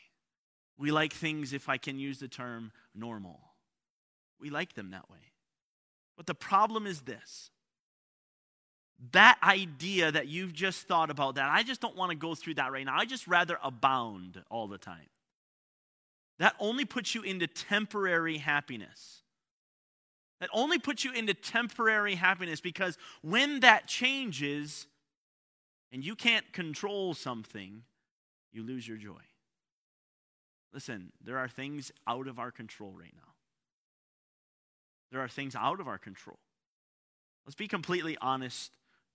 We 0.77 0.91
like 0.91 1.13
things, 1.13 1.53
if 1.53 1.69
I 1.69 1.77
can 1.77 1.97
use 1.97 2.19
the 2.19 2.27
term, 2.27 2.71
normal. 2.93 3.39
We 4.39 4.49
like 4.49 4.73
them 4.73 4.91
that 4.91 5.09
way. 5.09 5.31
But 6.17 6.25
the 6.25 6.35
problem 6.35 6.85
is 6.85 7.01
this 7.01 7.51
that 9.11 9.39
idea 9.41 10.11
that 10.11 10.27
you've 10.27 10.53
just 10.53 10.87
thought 10.87 11.09
about 11.09 11.35
that, 11.35 11.49
I 11.49 11.63
just 11.63 11.81
don't 11.81 11.95
want 11.95 12.11
to 12.11 12.15
go 12.15 12.35
through 12.35 12.55
that 12.55 12.71
right 12.71 12.85
now. 12.85 12.95
I 12.95 13.05
just 13.05 13.27
rather 13.27 13.57
abound 13.63 14.41
all 14.49 14.67
the 14.67 14.77
time. 14.77 15.09
That 16.39 16.55
only 16.59 16.85
puts 16.85 17.15
you 17.15 17.23
into 17.23 17.47
temporary 17.47 18.37
happiness. 18.37 19.21
That 20.39 20.49
only 20.53 20.79
puts 20.79 21.03
you 21.03 21.11
into 21.13 21.33
temporary 21.33 22.15
happiness 22.15 22.61
because 22.61 22.97
when 23.21 23.59
that 23.61 23.87
changes 23.87 24.87
and 25.91 26.03
you 26.03 26.15
can't 26.15 26.51
control 26.53 27.13
something, 27.13 27.83
you 28.51 28.63
lose 28.63 28.87
your 28.87 28.97
joy. 28.97 29.21
Listen, 30.73 31.11
there 31.23 31.37
are 31.37 31.47
things 31.47 31.91
out 32.07 32.27
of 32.27 32.39
our 32.39 32.51
control 32.51 32.93
right 32.97 33.13
now. 33.15 33.33
There 35.11 35.21
are 35.21 35.27
things 35.27 35.55
out 35.55 35.79
of 35.79 35.87
our 35.87 35.97
control. 35.97 36.39
Let's 37.45 37.55
be 37.55 37.67
completely 37.67 38.17
honest 38.21 38.71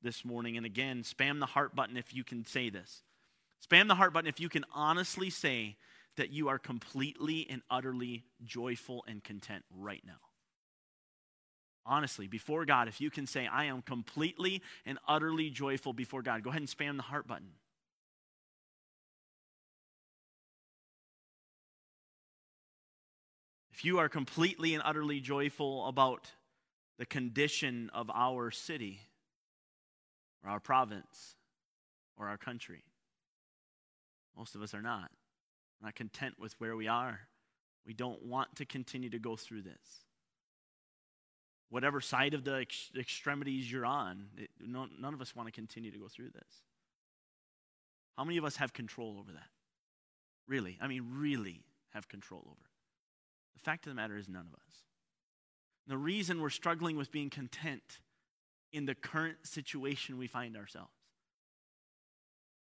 this 0.07 0.25
morning. 0.25 0.57
And 0.57 0.65
again, 0.65 1.03
spam 1.03 1.41
the 1.41 1.47
heart 1.47 1.75
button 1.75 1.97
if 1.97 2.15
you 2.15 2.25
can 2.25 2.47
say 2.47 2.71
this. 2.71 3.03
Spam 3.69 3.89
the 3.89 3.97
heart 3.97 4.15
button 4.15 4.29
if 4.29 4.41
you 4.41 4.49
can 4.49 4.65
honestly 4.73 5.29
say 5.29 5.77
that 6.17 6.31
you 6.31 6.49
are 6.49 6.59
completely 6.59 7.47
and 7.51 7.61
utterly 7.69 8.25
joyful 8.45 9.05
and 9.07 9.23
content 9.23 9.65
right 9.77 10.03
now. 10.07 10.21
Honestly, 11.85 12.27
before 12.27 12.65
God, 12.65 12.89
if 12.89 13.01
you 13.01 13.11
can 13.11 13.27
say, 13.27 13.47
I 13.47 13.65
am 13.65 13.83
completely 13.83 14.63
and 14.87 14.99
utterly 15.07 15.51
joyful 15.51 15.93
before 15.93 16.23
God, 16.23 16.43
go 16.43 16.51
ahead 16.51 16.63
and 16.63 16.71
spam 16.71 16.97
the 16.97 17.03
heart 17.03 17.27
button. 17.27 17.51
If 23.73 23.85
you 23.85 23.99
are 23.99 24.09
completely 24.09 24.75
and 24.75 24.83
utterly 24.87 25.21
joyful 25.21 25.87
about 25.87 26.31
the 26.99 27.05
condition 27.05 27.91
of 27.93 28.11
our 28.13 28.51
city, 28.51 29.01
or 30.47 30.53
our 30.53 30.61
province, 30.61 31.35
or 32.17 32.29
our 32.29 32.39
country, 32.39 32.85
most 34.37 34.55
of 34.55 34.63
us 34.63 34.75
are 34.75 34.83
not. 34.83 35.11
We're 35.81 35.89
not 35.89 35.95
content 35.95 36.35
with 36.39 36.55
where 36.59 36.77
we 36.77 36.87
are. 36.89 37.21
We 37.85 37.95
don't 37.95 38.23
want 38.25 38.57
to 38.57 38.65
continue 38.65 39.11
to 39.11 39.19
go 39.19 39.37
through 39.37 39.63
this. 39.63 40.05
Whatever 41.69 42.01
side 42.01 42.33
of 42.33 42.45
the 42.45 42.61
ex- 42.61 42.91
extremities 42.97 43.71
you're 43.71 43.85
on, 43.85 44.27
it, 44.37 44.51
no, 44.61 44.87
none 45.01 45.15
of 45.15 45.21
us 45.21 45.35
want 45.35 45.49
to 45.49 45.53
continue 45.53 45.91
to 45.91 45.99
go 45.99 46.09
through 46.09 46.31
this. 46.31 46.63
How 48.17 48.25
many 48.25 48.39
of 48.39 48.45
us 48.45 48.57
have 48.57 48.73
control 48.73 49.17
over 49.19 49.33
that? 49.33 49.49
Really? 50.47 50.79
I 50.81 50.87
mean, 50.87 51.07
really 51.17 51.65
have 51.91 52.09
control 52.09 52.43
over 52.47 52.61
it. 52.65 52.71
The 53.55 53.61
fact 53.61 53.87
of 53.87 53.91
the 53.91 53.97
matter 53.97 54.17
is, 54.17 54.29
none 54.29 54.47
of 54.47 54.55
us. 54.55 54.85
The 55.89 55.99
reason 55.99 56.41
we're 56.41 56.51
struggling 56.51 56.97
with 56.97 57.11
being 57.11 57.31
content 57.31 58.01
in 58.73 58.87
the 58.87 58.95
current 58.95 59.37
situation 59.45 60.19
we 60.19 60.27
find 60.27 60.57
ourselves 60.57 60.91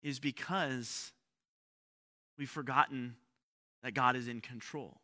is 0.02 0.18
because 0.18 1.12
we've 2.38 2.50
forgotten 2.50 3.16
that 3.82 3.94
God 3.94 4.16
is 4.16 4.28
in 4.28 4.40
control. 4.40 5.00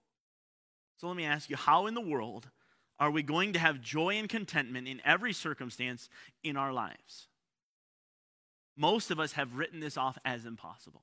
So 0.96 1.08
let 1.08 1.16
me 1.16 1.24
ask 1.24 1.50
you 1.50 1.56
how 1.56 1.86
in 1.86 1.94
the 1.94 2.00
world 2.00 2.48
are 2.98 3.10
we 3.10 3.22
going 3.22 3.54
to 3.54 3.58
have 3.58 3.80
joy 3.80 4.14
and 4.14 4.28
contentment 4.28 4.86
in 4.86 5.00
every 5.04 5.32
circumstance 5.32 6.08
in 6.44 6.56
our 6.56 6.72
lives? 6.72 7.26
Most 8.76 9.10
of 9.10 9.18
us 9.18 9.32
have 9.32 9.56
written 9.56 9.80
this 9.80 9.96
off 9.96 10.16
as 10.24 10.46
impossible. 10.46 11.02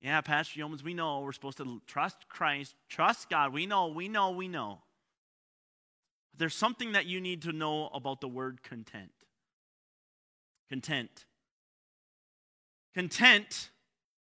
Yeah, 0.00 0.20
Pastor 0.20 0.60
Yeomans, 0.60 0.82
we 0.82 0.94
know 0.94 1.20
we're 1.20 1.32
supposed 1.32 1.58
to 1.58 1.80
trust 1.86 2.28
Christ, 2.28 2.74
trust 2.88 3.30
God. 3.30 3.52
We 3.52 3.66
know, 3.66 3.88
we 3.88 4.06
know, 4.06 4.30
we 4.30 4.48
know. 4.48 4.82
There's 6.36 6.54
something 6.54 6.92
that 6.92 7.06
you 7.06 7.20
need 7.20 7.42
to 7.42 7.52
know 7.52 7.88
about 7.88 8.20
the 8.20 8.28
word 8.28 8.62
content. 8.62 9.10
Content. 10.68 11.24
Content, 12.94 13.70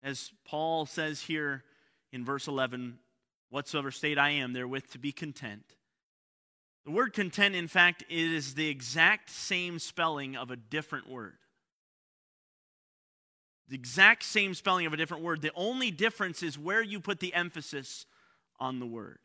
as 0.02 0.32
Paul 0.44 0.86
says 0.86 1.22
here 1.22 1.64
in 2.12 2.24
verse 2.24 2.48
11, 2.48 2.98
whatsoever 3.50 3.90
state 3.90 4.18
I 4.18 4.30
am 4.30 4.52
therewith 4.52 4.90
to 4.92 4.98
be 4.98 5.12
content. 5.12 5.64
The 6.84 6.90
word 6.90 7.12
content, 7.12 7.54
in 7.54 7.68
fact, 7.68 8.04
is 8.08 8.54
the 8.54 8.68
exact 8.68 9.30
same 9.30 9.78
spelling 9.78 10.36
of 10.36 10.50
a 10.50 10.56
different 10.56 11.08
word 11.08 11.34
the 13.68 13.76
exact 13.76 14.22
same 14.22 14.54
spelling 14.54 14.86
of 14.86 14.92
a 14.92 14.96
different 14.96 15.22
word. 15.22 15.40
The 15.40 15.52
only 15.54 15.90
difference 15.90 16.42
is 16.42 16.58
where 16.58 16.82
you 16.82 17.00
put 17.00 17.20
the 17.20 17.32
emphasis 17.34 18.06
on 18.60 18.78
the 18.78 18.86
word. 18.86 19.20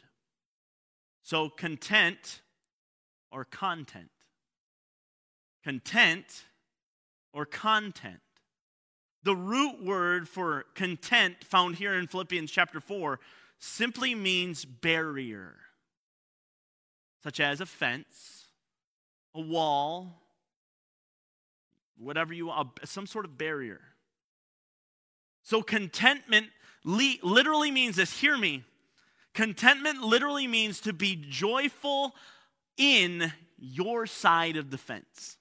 So, 1.21 1.49
content 1.49 2.41
or 3.31 3.43
content. 3.43 4.09
Content 5.63 6.45
or 7.33 7.45
content. 7.45 8.19
The 9.23 9.35
root 9.35 9.83
word 9.83 10.29
for 10.29 10.65
content 10.75 11.43
found 11.43 11.75
here 11.75 11.93
in 11.93 12.07
Philippians 12.07 12.49
chapter 12.49 12.79
4 12.79 13.19
simply 13.59 14.15
means 14.15 14.63
barrier, 14.63 15.57
such 17.21 17.39
as 17.39 17.59
a 17.59 17.65
fence, 17.65 18.45
a 19.35 19.41
wall, 19.41 20.21
whatever 21.97 22.33
you 22.33 22.47
want, 22.47 22.79
some 22.85 23.05
sort 23.05 23.25
of 23.25 23.37
barrier. 23.37 23.81
So, 25.43 25.61
contentment 25.61 26.47
literally 26.85 27.71
means 27.71 27.97
this. 27.97 28.19
Hear 28.19 28.37
me. 28.37 28.63
Contentment 29.33 30.01
literally 30.01 30.47
means 30.47 30.79
to 30.81 30.93
be 30.93 31.15
joyful 31.15 32.15
in 32.77 33.33
your 33.57 34.07
side 34.07 34.55
of 34.55 34.71
the 34.71 34.77
fence. 34.77 35.37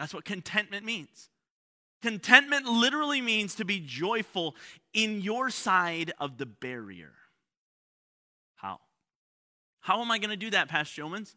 That's 0.00 0.14
what 0.14 0.24
contentment 0.24 0.86
means. 0.86 1.28
Contentment 2.00 2.64
literally 2.64 3.20
means 3.20 3.56
to 3.56 3.66
be 3.66 3.80
joyful 3.80 4.56
in 4.94 5.20
your 5.20 5.50
side 5.50 6.12
of 6.18 6.38
the 6.38 6.46
barrier. 6.46 7.12
How? 8.56 8.80
How 9.80 10.00
am 10.00 10.10
I 10.10 10.18
going 10.18 10.30
to 10.30 10.36
do 10.36 10.48
that, 10.50 10.68
Pastor 10.70 11.02
Yeomans? 11.02 11.34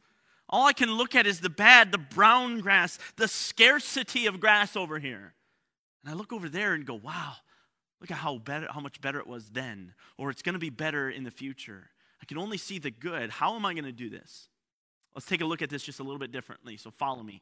All 0.47 0.65
I 0.65 0.71
can 0.71 0.93
look 0.93 1.13
at 1.13 1.28
is 1.28 1.41
the 1.41 1.49
bad, 1.49 1.91
the 1.91 1.97
brown 1.97 2.62
grass, 2.62 2.97
the 3.17 3.28
scarcity 3.28 4.28
of 4.28 4.39
grass 4.39 4.78
over 4.78 4.97
here. 4.97 5.34
And 6.02 6.13
I 6.13 6.15
look 6.15 6.32
over 6.32 6.47
there 6.47 6.73
and 6.73 6.86
go, 6.86 6.95
wow, 6.95 7.34
look 7.99 8.12
at 8.12 8.17
how, 8.17 8.38
better, 8.38 8.67
how 8.71 8.80
much 8.80 9.02
better 9.02 9.19
it 9.19 9.28
was 9.28 9.49
then, 9.49 9.93
or 10.17 10.30
it's 10.30 10.41
going 10.41 10.54
to 10.54 10.60
be 10.60 10.69
better 10.69 11.10
in 11.10 11.26
the 11.26 11.32
future. 11.32 11.89
I 12.21 12.26
can 12.26 12.38
only 12.38 12.58
see 12.58 12.80
the 12.80 12.91
good. 12.91 13.30
How 13.30 13.58
am 13.58 13.65
I 13.65 13.73
going 13.73 13.84
to 13.84 13.91
do 13.91 14.10
this? 14.10 14.47
Let's 15.13 15.26
take 15.26 15.41
a 15.41 15.45
look 15.45 15.62
at 15.62 15.69
this 15.69 15.84
just 15.84 15.99
a 15.99 16.04
little 16.04 16.17
bit 16.17 16.32
differently. 16.32 16.78
So 16.78 16.91
follow 16.91 17.23
me. 17.23 17.41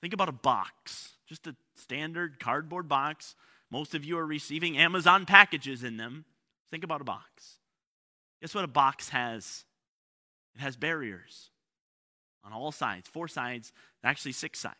Think 0.00 0.14
about 0.14 0.28
a 0.28 0.32
box, 0.32 1.10
just 1.26 1.46
a 1.46 1.54
standard 1.76 2.40
cardboard 2.40 2.88
box. 2.88 3.34
Most 3.70 3.94
of 3.94 4.04
you 4.04 4.18
are 4.18 4.26
receiving 4.26 4.78
Amazon 4.78 5.26
packages 5.26 5.84
in 5.84 5.96
them. 5.96 6.24
Think 6.70 6.84
about 6.84 7.00
a 7.00 7.04
box. 7.04 7.58
Guess 8.40 8.54
what 8.54 8.64
a 8.64 8.68
box 8.68 9.10
has? 9.10 9.64
It 10.54 10.60
has 10.60 10.76
barriers 10.76 11.50
on 12.44 12.52
all 12.52 12.72
sides, 12.72 13.08
four 13.08 13.28
sides, 13.28 13.72
actually 14.02 14.32
six 14.32 14.58
sides. 14.58 14.76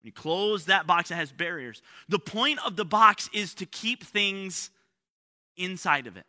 When 0.00 0.08
you 0.08 0.12
close 0.12 0.66
that 0.66 0.86
box, 0.86 1.10
it 1.10 1.14
has 1.14 1.30
barriers. 1.30 1.80
The 2.08 2.18
point 2.18 2.58
of 2.66 2.76
the 2.76 2.84
box 2.84 3.30
is 3.32 3.54
to 3.54 3.66
keep 3.66 4.02
things 4.02 4.70
inside 5.56 6.06
of 6.06 6.16
it. 6.16 6.26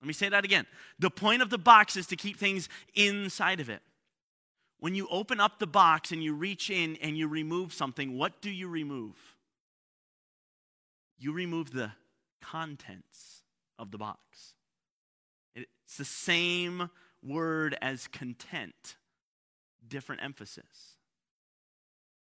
Let 0.00 0.06
me 0.06 0.12
say 0.12 0.28
that 0.28 0.44
again. 0.44 0.66
The 0.98 1.10
point 1.10 1.42
of 1.42 1.50
the 1.50 1.58
box 1.58 1.96
is 1.96 2.06
to 2.08 2.16
keep 2.16 2.38
things 2.38 2.68
inside 2.94 3.60
of 3.60 3.68
it. 3.68 3.82
When 4.82 4.96
you 4.96 5.06
open 5.12 5.38
up 5.38 5.60
the 5.60 5.68
box 5.68 6.10
and 6.10 6.24
you 6.24 6.34
reach 6.34 6.68
in 6.68 6.96
and 6.96 7.16
you 7.16 7.28
remove 7.28 7.72
something, 7.72 8.18
what 8.18 8.42
do 8.42 8.50
you 8.50 8.66
remove? 8.66 9.14
You 11.16 11.30
remove 11.32 11.70
the 11.70 11.92
contents 12.40 13.44
of 13.78 13.92
the 13.92 13.98
box. 13.98 14.54
It's 15.54 15.96
the 15.96 16.04
same 16.04 16.90
word 17.22 17.78
as 17.80 18.08
content, 18.08 18.96
different 19.86 20.20
emphasis. 20.24 20.96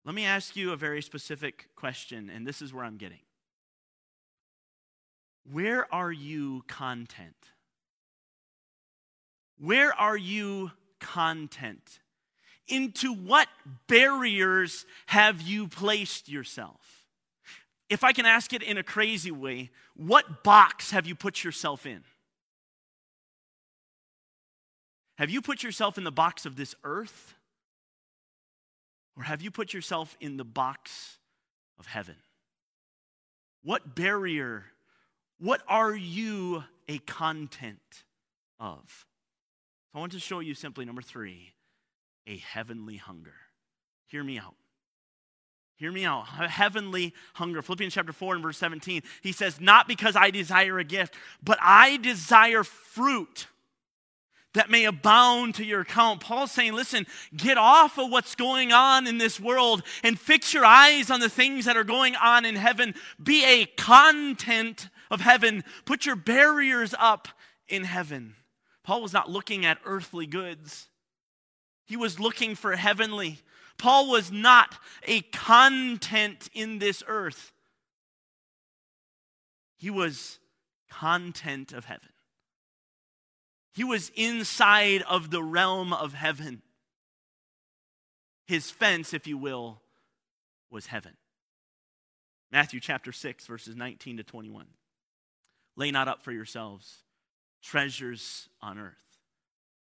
Let 0.05 0.13
me 0.13 0.23
ask 0.23 0.55
you 0.55 0.73
a 0.73 0.77
very 0.77 1.01
specific 1.01 1.69
question, 1.75 2.29
and 2.29 2.45
this 2.45 2.61
is 2.61 2.71
where 2.71 2.85
I'm 2.85 2.97
getting. 2.97 3.21
Where 5.51 5.91
are 5.91 6.11
you 6.11 6.65
content? 6.67 7.49
Where 9.57 9.91
are 9.99 10.17
you 10.17 10.69
content? 10.99 11.99
Into 12.67 13.13
what 13.13 13.47
barriers 13.87 14.85
have 15.07 15.41
you 15.41 15.67
placed 15.67 16.29
yourself? 16.29 17.05
If 17.89 18.03
I 18.03 18.13
can 18.13 18.25
ask 18.25 18.53
it 18.53 18.63
in 18.63 18.77
a 18.77 18.83
crazy 18.83 19.31
way, 19.31 19.69
what 19.95 20.43
box 20.43 20.91
have 20.91 21.05
you 21.05 21.15
put 21.15 21.43
yourself 21.43 21.85
in? 21.85 22.03
Have 25.17 25.29
you 25.29 25.41
put 25.41 25.61
yourself 25.61 25.97
in 25.97 26.03
the 26.03 26.11
box 26.11 26.45
of 26.45 26.55
this 26.55 26.73
earth? 26.83 27.35
Or 29.15 29.23
have 29.23 29.41
you 29.41 29.51
put 29.51 29.73
yourself 29.73 30.17
in 30.19 30.37
the 30.37 30.43
box 30.43 31.17
of 31.77 31.85
heaven? 31.85 32.15
What 33.63 33.95
barrier, 33.95 34.65
what 35.39 35.61
are 35.67 35.93
you 35.95 36.63
a 36.87 36.97
content 36.99 38.03
of? 38.59 39.05
I 39.93 39.99
want 39.99 40.13
to 40.13 40.19
show 40.19 40.39
you 40.39 40.55
simply 40.55 40.85
number 40.85 41.01
three 41.01 41.52
a 42.27 42.37
heavenly 42.37 42.97
hunger. 42.97 43.35
Hear 44.07 44.23
me 44.23 44.37
out. 44.37 44.55
Hear 45.75 45.91
me 45.91 46.05
out. 46.05 46.27
Heavenly 46.27 47.13
hunger. 47.33 47.61
Philippians 47.61 47.93
chapter 47.93 48.13
4 48.13 48.35
and 48.35 48.43
verse 48.43 48.57
17. 48.57 49.01
He 49.21 49.31
says, 49.31 49.59
Not 49.59 49.87
because 49.87 50.15
I 50.15 50.29
desire 50.29 50.79
a 50.79 50.83
gift, 50.83 51.15
but 51.43 51.57
I 51.61 51.97
desire 51.97 52.63
fruit 52.63 53.47
that 54.53 54.69
may 54.69 54.85
abound 54.85 55.55
to 55.55 55.65
your 55.65 55.81
account. 55.81 56.21
Paul's 56.21 56.51
saying, 56.51 56.73
listen, 56.73 57.05
get 57.35 57.57
off 57.57 57.97
of 57.97 58.11
what's 58.11 58.35
going 58.35 58.71
on 58.71 59.07
in 59.07 59.17
this 59.17 59.39
world 59.39 59.83
and 60.03 60.19
fix 60.19 60.53
your 60.53 60.65
eyes 60.65 61.09
on 61.09 61.19
the 61.19 61.29
things 61.29 61.65
that 61.65 61.77
are 61.77 61.83
going 61.83 62.15
on 62.15 62.45
in 62.45 62.55
heaven. 62.55 62.93
Be 63.21 63.43
a 63.43 63.65
content 63.65 64.89
of 65.09 65.21
heaven. 65.21 65.63
Put 65.85 66.05
your 66.05 66.15
barriers 66.15 66.93
up 66.97 67.27
in 67.67 67.83
heaven. 67.83 68.35
Paul 68.83 69.01
was 69.01 69.13
not 69.13 69.29
looking 69.29 69.65
at 69.65 69.79
earthly 69.85 70.27
goods, 70.27 70.87
he 71.93 71.97
was 71.97 72.19
looking 72.19 72.55
for 72.55 72.75
heavenly. 72.75 73.37
Paul 73.77 74.09
was 74.09 74.31
not 74.31 74.79
a 75.03 75.21
content 75.21 76.49
in 76.51 76.79
this 76.79 77.03
earth, 77.05 77.51
he 79.77 79.91
was 79.91 80.39
content 80.89 81.71
of 81.71 81.85
heaven. 81.85 82.09
He 83.75 83.83
was 83.83 84.11
inside 84.15 85.03
of 85.03 85.29
the 85.29 85.43
realm 85.43 85.93
of 85.93 86.15
heaven. 86.15 86.63
His 88.47 88.71
fence, 88.71 89.13
if 89.13 89.27
you 89.27 89.37
will, 89.37 89.79
was 90.71 90.87
heaven. 90.87 91.13
Matthew 92.51 92.79
chapter 92.79 93.11
6, 93.11 93.45
verses 93.45 93.75
19 93.75 94.17
to 94.17 94.23
21. 94.23 94.65
Lay 95.75 95.91
not 95.91 96.07
up 96.07 96.23
for 96.23 96.31
yourselves 96.31 97.03
treasures 97.61 98.49
on 98.63 98.79
earth, 98.79 98.95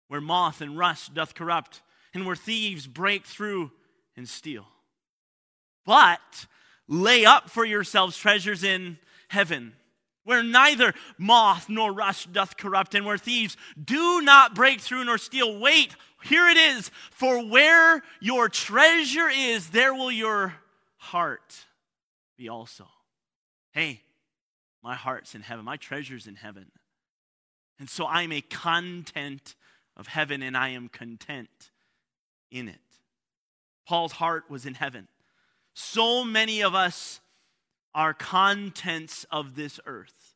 where 0.09 0.19
moth 0.19 0.59
and 0.59 0.77
rust 0.77 1.13
doth 1.13 1.35
corrupt, 1.35 1.81
and 2.13 2.25
where 2.25 2.35
thieves 2.35 2.87
break 2.87 3.25
through 3.25 3.71
and 4.15 4.27
steal. 4.27 4.67
But 5.85 6.45
lay 6.87 7.25
up 7.25 7.49
for 7.49 7.65
yourselves 7.65 8.17
treasures 8.17 8.63
in 8.63 8.97
heaven 9.29 9.73
where 10.23 10.43
neither 10.43 10.93
moth 11.17 11.67
nor 11.69 11.91
rust 11.91 12.31
doth 12.31 12.57
corrupt, 12.57 12.95
and 12.95 13.05
where 13.05 13.17
thieves 13.17 13.57
do 13.83 14.21
not 14.21 14.53
break 14.53 14.79
through 14.79 15.03
nor 15.05 15.17
steal. 15.17 15.59
Wait, 15.59 15.95
here 16.23 16.47
it 16.47 16.57
is. 16.57 16.91
For 17.11 17.43
where 17.43 18.03
your 18.19 18.49
treasure 18.49 19.29
is, 19.29 19.69
there 19.69 19.93
will 19.93 20.11
your 20.11 20.53
heart 20.97 21.65
be 22.37 22.49
also. 22.49 22.87
Hey, 23.71 24.01
my 24.83 24.95
heart's 24.95 25.35
in 25.35 25.41
heaven, 25.41 25.65
my 25.65 25.77
treasure's 25.77 26.27
in 26.27 26.35
heaven. 26.35 26.71
And 27.79 27.89
so 27.89 28.05
I'm 28.05 28.31
a 28.31 28.41
content 28.41 29.55
of 29.97 30.07
heaven, 30.07 30.43
and 30.43 30.55
I 30.55 30.69
am 30.69 30.87
content 30.87 31.71
in 32.51 32.67
it. 32.67 32.79
Paul's 33.87 34.13
heart 34.13 34.49
was 34.49 34.65
in 34.65 34.75
heaven. 34.75 35.07
So 35.73 36.23
many 36.23 36.61
of 36.61 36.75
us 36.75 37.19
are 37.93 38.13
contents 38.13 39.25
of 39.31 39.55
this 39.55 39.79
earth. 39.85 40.35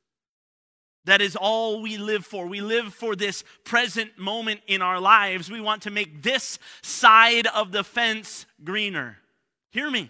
That 1.05 1.21
is 1.21 1.35
all 1.35 1.81
we 1.81 1.97
live 1.97 2.25
for. 2.25 2.47
We 2.47 2.61
live 2.61 2.93
for 2.93 3.15
this 3.15 3.43
present 3.63 4.17
moment 4.17 4.61
in 4.65 4.81
our 4.81 4.99
lives. 4.99 5.51
We 5.51 5.61
want 5.61 5.83
to 5.83 5.91
make 5.91 6.23
this 6.23 6.57
side 6.81 7.47
of 7.47 7.71
the 7.71 7.83
fence 7.83 8.45
greener. 8.63 9.17
Hear 9.69 9.91
me. 9.91 10.09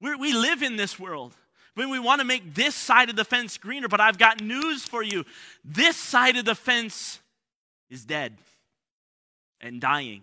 We're, 0.00 0.18
we 0.18 0.32
live 0.32 0.62
in 0.62 0.76
this 0.76 0.98
world. 0.98 1.36
When 1.74 1.88
we 1.88 2.00
want 2.00 2.20
to 2.20 2.26
make 2.26 2.54
this 2.54 2.74
side 2.74 3.10
of 3.10 3.16
the 3.16 3.24
fence 3.24 3.56
greener, 3.56 3.88
but 3.88 4.00
I've 4.00 4.18
got 4.18 4.42
news 4.42 4.82
for 4.82 5.02
you. 5.02 5.24
This 5.64 5.96
side 5.96 6.36
of 6.36 6.44
the 6.44 6.54
fence 6.54 7.20
is 7.88 8.04
dead 8.04 8.36
and 9.60 9.80
dying 9.80 10.22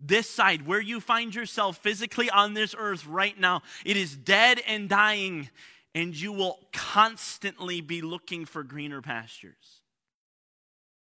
this 0.00 0.28
side, 0.28 0.66
where 0.66 0.80
you 0.80 1.00
find 1.00 1.34
yourself 1.34 1.78
physically 1.78 2.30
on 2.30 2.54
this 2.54 2.74
earth 2.76 3.06
right 3.06 3.38
now, 3.38 3.62
it 3.84 3.96
is 3.96 4.16
dead 4.16 4.60
and 4.66 4.88
dying, 4.88 5.50
and 5.94 6.14
you 6.14 6.32
will 6.32 6.58
constantly 6.72 7.80
be 7.80 8.02
looking 8.02 8.44
for 8.44 8.62
greener 8.62 9.02
pastures. 9.02 9.82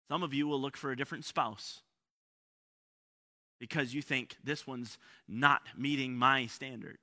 Some 0.09 0.23
of 0.23 0.33
you 0.33 0.47
will 0.47 0.59
look 0.59 0.75
for 0.75 0.91
a 0.91 0.97
different 0.97 1.25
spouse 1.25 1.81
because 3.59 3.93
you 3.93 4.01
think 4.01 4.35
this 4.43 4.65
one's 4.65 4.97
not 5.27 5.61
meeting 5.77 6.15
my 6.15 6.47
standards. 6.47 6.97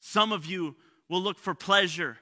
Some 0.00 0.32
of 0.32 0.44
you 0.46 0.76
will 1.08 1.22
look 1.22 1.38
for 1.38 1.54
pleasure. 1.54 2.18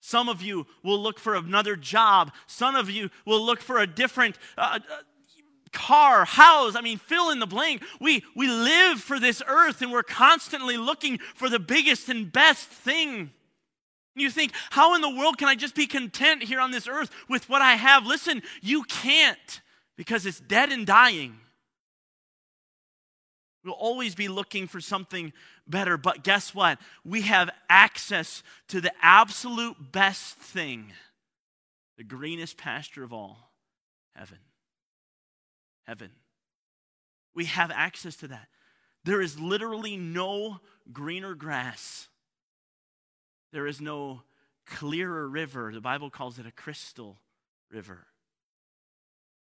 Some 0.00 0.28
of 0.28 0.42
you 0.42 0.66
will 0.82 1.00
look 1.00 1.18
for 1.18 1.34
another 1.34 1.76
job. 1.76 2.32
Some 2.46 2.74
of 2.74 2.90
you 2.90 3.10
will 3.24 3.40
look 3.40 3.60
for 3.60 3.78
a 3.78 3.86
different 3.86 4.36
uh, 4.56 4.78
uh 4.78 4.96
car, 5.68 6.24
house, 6.24 6.74
I 6.76 6.80
mean, 6.80 6.98
fill 6.98 7.30
in 7.30 7.38
the 7.38 7.46
blank. 7.46 7.82
We, 8.00 8.24
we 8.34 8.48
live 8.48 9.00
for 9.00 9.18
this 9.18 9.42
earth 9.46 9.82
and 9.82 9.92
we're 9.92 10.02
constantly 10.02 10.76
looking 10.76 11.18
for 11.34 11.48
the 11.48 11.58
biggest 11.58 12.08
and 12.08 12.30
best 12.32 12.66
thing. 12.66 13.30
You 14.14 14.30
think, 14.30 14.52
how 14.70 14.94
in 14.94 15.00
the 15.00 15.10
world 15.10 15.38
can 15.38 15.48
I 15.48 15.54
just 15.54 15.74
be 15.74 15.86
content 15.86 16.42
here 16.42 16.60
on 16.60 16.70
this 16.70 16.88
earth 16.88 17.10
with 17.28 17.48
what 17.48 17.62
I 17.62 17.74
have? 17.74 18.04
Listen, 18.04 18.42
you 18.60 18.82
can't 18.84 19.60
because 19.96 20.26
it's 20.26 20.40
dead 20.40 20.70
and 20.70 20.86
dying. 20.86 21.38
We'll 23.64 23.74
always 23.74 24.14
be 24.14 24.28
looking 24.28 24.66
for 24.66 24.80
something 24.80 25.32
better, 25.66 25.96
but 25.96 26.24
guess 26.24 26.54
what? 26.54 26.78
We 27.04 27.22
have 27.22 27.50
access 27.68 28.42
to 28.68 28.80
the 28.80 28.92
absolute 29.02 29.92
best 29.92 30.36
thing 30.36 30.92
the 31.98 32.04
greenest 32.04 32.56
pasture 32.56 33.02
of 33.02 33.12
all 33.12 33.50
heaven 34.14 34.38
heaven. 35.88 36.10
We 37.34 37.46
have 37.46 37.70
access 37.74 38.14
to 38.16 38.28
that. 38.28 38.48
There 39.04 39.22
is 39.22 39.40
literally 39.40 39.96
no 39.96 40.60
greener 40.92 41.34
grass. 41.34 42.08
There 43.52 43.66
is 43.66 43.80
no 43.80 44.22
clearer 44.66 45.26
river. 45.26 45.72
The 45.72 45.80
Bible 45.80 46.10
calls 46.10 46.38
it 46.38 46.46
a 46.46 46.52
crystal 46.52 47.20
river. 47.72 48.06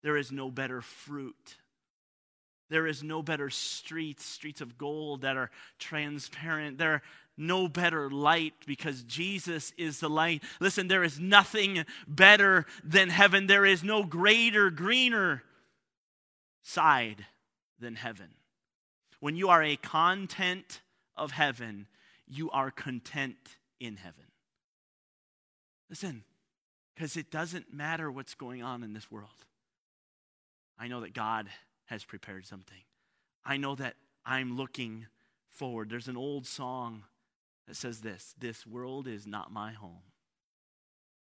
There 0.03 0.17
is 0.17 0.31
no 0.31 0.51
better 0.51 0.81
fruit. 0.81 1.55
There 2.69 2.85
is 2.85 3.01
no 3.01 3.23
better 3.23 3.49
streets, 3.49 4.23
streets 4.23 4.61
of 4.61 4.77
gold 4.77 5.21
that 5.21 5.37
are 5.37 5.49
transparent. 5.79 6.77
There 6.77 6.93
are 6.93 7.01
no 7.37 7.67
better 7.67 8.09
light 8.09 8.53
because 8.67 9.03
Jesus 9.03 9.73
is 9.77 9.99
the 9.99 10.09
light. 10.09 10.43
Listen, 10.59 10.87
there 10.87 11.03
is 11.03 11.19
nothing 11.19 11.85
better 12.07 12.65
than 12.83 13.09
heaven. 13.09 13.47
There 13.47 13.65
is 13.65 13.83
no 13.83 14.03
greater, 14.03 14.69
greener 14.69 15.41
than 17.79 17.95
heaven. 17.95 18.29
When 19.19 19.35
you 19.35 19.49
are 19.49 19.63
a 19.63 19.75
content 19.75 20.81
of 21.15 21.31
heaven, 21.31 21.87
you 22.27 22.49
are 22.51 22.71
content 22.71 23.37
in 23.79 23.97
heaven. 23.97 24.25
Listen, 25.89 26.23
because 26.93 27.17
it 27.17 27.31
doesn't 27.31 27.73
matter 27.73 28.11
what's 28.11 28.35
going 28.35 28.63
on 28.63 28.83
in 28.83 28.93
this 28.93 29.11
world. 29.11 29.45
I 30.77 30.87
know 30.87 31.01
that 31.01 31.13
God 31.13 31.47
has 31.85 32.03
prepared 32.03 32.45
something. 32.45 32.81
I 33.45 33.57
know 33.57 33.75
that 33.75 33.95
I'm 34.25 34.57
looking 34.57 35.07
forward. 35.49 35.89
There's 35.89 36.07
an 36.07 36.17
old 36.17 36.45
song 36.47 37.03
that 37.67 37.75
says 37.75 38.01
this 38.01 38.33
This 38.37 38.65
world 38.65 39.07
is 39.07 39.27
not 39.27 39.51
my 39.51 39.71
home. 39.71 40.03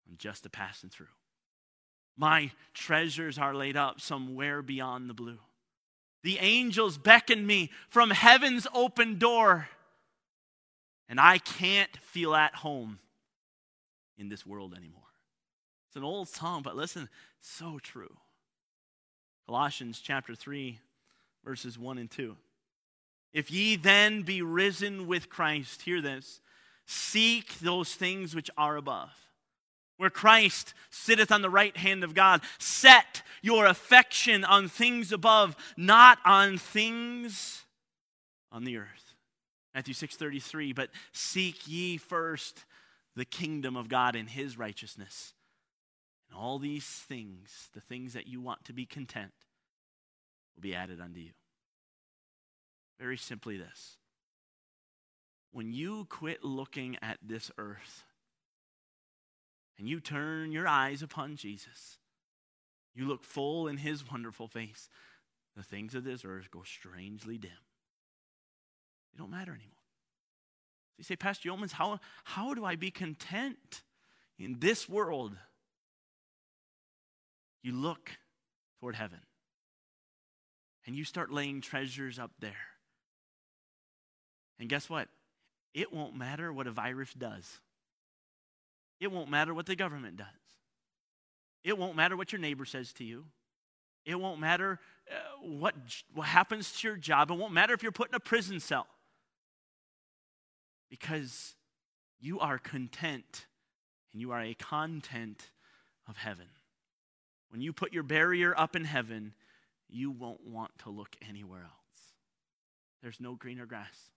I'm 0.08 0.16
just 0.16 0.46
a 0.46 0.50
passing 0.50 0.90
through. 0.90 1.06
My 2.18 2.50
treasures 2.74 3.38
are 3.38 3.54
laid 3.54 3.76
up 3.76 4.00
somewhere 4.00 4.60
beyond 4.60 5.08
the 5.08 5.14
blue. 5.14 5.38
The 6.24 6.38
angels 6.40 6.98
beckon 6.98 7.46
me 7.46 7.70
from 7.88 8.10
heaven's 8.10 8.66
open 8.74 9.18
door, 9.18 9.68
and 11.08 11.20
I 11.20 11.38
can't 11.38 11.96
feel 11.98 12.34
at 12.34 12.56
home 12.56 12.98
in 14.18 14.28
this 14.28 14.44
world 14.44 14.74
anymore. 14.76 15.02
It's 15.86 15.96
an 15.96 16.02
old 16.02 16.28
song, 16.28 16.62
but 16.62 16.74
listen, 16.74 17.08
so 17.40 17.78
true. 17.80 18.16
Colossians 19.46 20.00
chapter 20.00 20.34
3, 20.34 20.80
verses 21.44 21.78
1 21.78 21.98
and 21.98 22.10
2. 22.10 22.36
If 23.32 23.48
ye 23.52 23.76
then 23.76 24.22
be 24.22 24.42
risen 24.42 25.06
with 25.06 25.30
Christ, 25.30 25.82
hear 25.82 26.00
this, 26.00 26.40
seek 26.84 27.60
those 27.60 27.94
things 27.94 28.34
which 28.34 28.50
are 28.58 28.76
above 28.76 29.27
where 29.98 30.10
Christ 30.10 30.72
sitteth 30.88 31.30
on 31.30 31.42
the 31.42 31.50
right 31.50 31.76
hand 31.76 32.02
of 32.02 32.14
God. 32.14 32.40
Set 32.58 33.22
your 33.42 33.66
affection 33.66 34.44
on 34.44 34.68
things 34.68 35.12
above, 35.12 35.54
not 35.76 36.18
on 36.24 36.56
things 36.56 37.66
on 38.50 38.64
the 38.64 38.78
earth. 38.78 39.14
Matthew 39.74 39.94
6:33, 39.94 40.72
but 40.72 40.90
seek 41.12 41.68
ye 41.68 41.98
first 41.98 42.64
the 43.14 43.24
kingdom 43.24 43.76
of 43.76 43.88
God 43.88 44.16
and 44.16 44.30
his 44.30 44.56
righteousness. 44.56 45.34
And 46.28 46.38
all 46.38 46.58
these 46.58 46.86
things, 46.86 47.68
the 47.72 47.80
things 47.80 48.12
that 48.12 48.26
you 48.26 48.40
want 48.40 48.64
to 48.64 48.72
be 48.72 48.86
content, 48.86 49.32
will 50.54 50.62
be 50.62 50.74
added 50.74 51.00
unto 51.00 51.20
you. 51.20 51.32
Very 52.98 53.16
simply 53.16 53.56
this. 53.56 53.98
When 55.50 55.72
you 55.72 56.04
quit 56.06 56.44
looking 56.44 56.96
at 57.00 57.18
this 57.22 57.50
earth 57.56 58.04
and 59.78 59.88
you 59.88 60.00
turn 60.00 60.52
your 60.52 60.66
eyes 60.66 61.02
upon 61.02 61.36
Jesus, 61.36 61.98
you 62.94 63.06
look 63.06 63.24
full 63.24 63.68
in 63.68 63.76
his 63.76 64.10
wonderful 64.10 64.48
face, 64.48 64.88
the 65.56 65.62
things 65.62 65.94
of 65.94 66.04
this 66.04 66.24
earth 66.24 66.50
go 66.50 66.62
strangely 66.64 67.38
dim. 67.38 67.50
they 69.12 69.18
don't 69.18 69.30
matter 69.30 69.52
anymore. 69.52 69.74
You 70.96 71.04
say, 71.04 71.14
Pastor 71.14 71.48
Yeomans, 71.48 71.72
how, 71.72 72.00
how 72.24 72.54
do 72.54 72.64
I 72.64 72.74
be 72.74 72.90
content 72.90 73.82
in 74.36 74.58
this 74.58 74.88
world? 74.88 75.36
You 77.62 77.72
look 77.72 78.18
toward 78.80 78.96
heaven 78.96 79.20
and 80.86 80.96
you 80.96 81.04
start 81.04 81.30
laying 81.30 81.60
treasures 81.60 82.18
up 82.18 82.32
there. 82.40 82.52
And 84.58 84.68
guess 84.68 84.90
what? 84.90 85.08
It 85.74 85.92
won't 85.92 86.16
matter 86.16 86.52
what 86.52 86.66
a 86.66 86.72
virus 86.72 87.12
does. 87.12 87.60
It 89.00 89.12
won't 89.12 89.30
matter 89.30 89.54
what 89.54 89.66
the 89.66 89.76
government 89.76 90.16
does. 90.16 90.26
It 91.64 91.76
won't 91.76 91.96
matter 91.96 92.16
what 92.16 92.32
your 92.32 92.40
neighbor 92.40 92.64
says 92.64 92.92
to 92.94 93.04
you. 93.04 93.24
It 94.04 94.18
won't 94.18 94.40
matter 94.40 94.80
uh, 95.10 95.14
what, 95.42 95.74
what 96.14 96.26
happens 96.26 96.72
to 96.80 96.88
your 96.88 96.96
job. 96.96 97.30
It 97.30 97.34
won't 97.34 97.52
matter 97.52 97.74
if 97.74 97.82
you're 97.82 97.92
put 97.92 98.08
in 98.08 98.14
a 98.14 98.20
prison 98.20 98.60
cell. 98.60 98.86
Because 100.88 101.54
you 102.20 102.40
are 102.40 102.58
content 102.58 103.46
and 104.12 104.20
you 104.20 104.32
are 104.32 104.40
a 104.40 104.54
content 104.54 105.50
of 106.08 106.16
heaven. 106.16 106.46
When 107.50 107.60
you 107.60 107.72
put 107.72 107.92
your 107.92 108.02
barrier 108.02 108.58
up 108.58 108.74
in 108.74 108.84
heaven, 108.84 109.34
you 109.88 110.10
won't 110.10 110.46
want 110.46 110.70
to 110.84 110.90
look 110.90 111.16
anywhere 111.28 111.62
else. 111.62 112.12
There's 113.02 113.20
no 113.20 113.34
greener 113.34 113.66
grass 113.66 114.10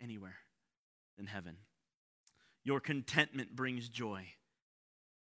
anywhere 0.00 0.36
than 1.16 1.26
heaven. 1.26 1.56
Your 2.64 2.80
contentment 2.80 3.54
brings 3.56 3.88
joy. 3.88 4.26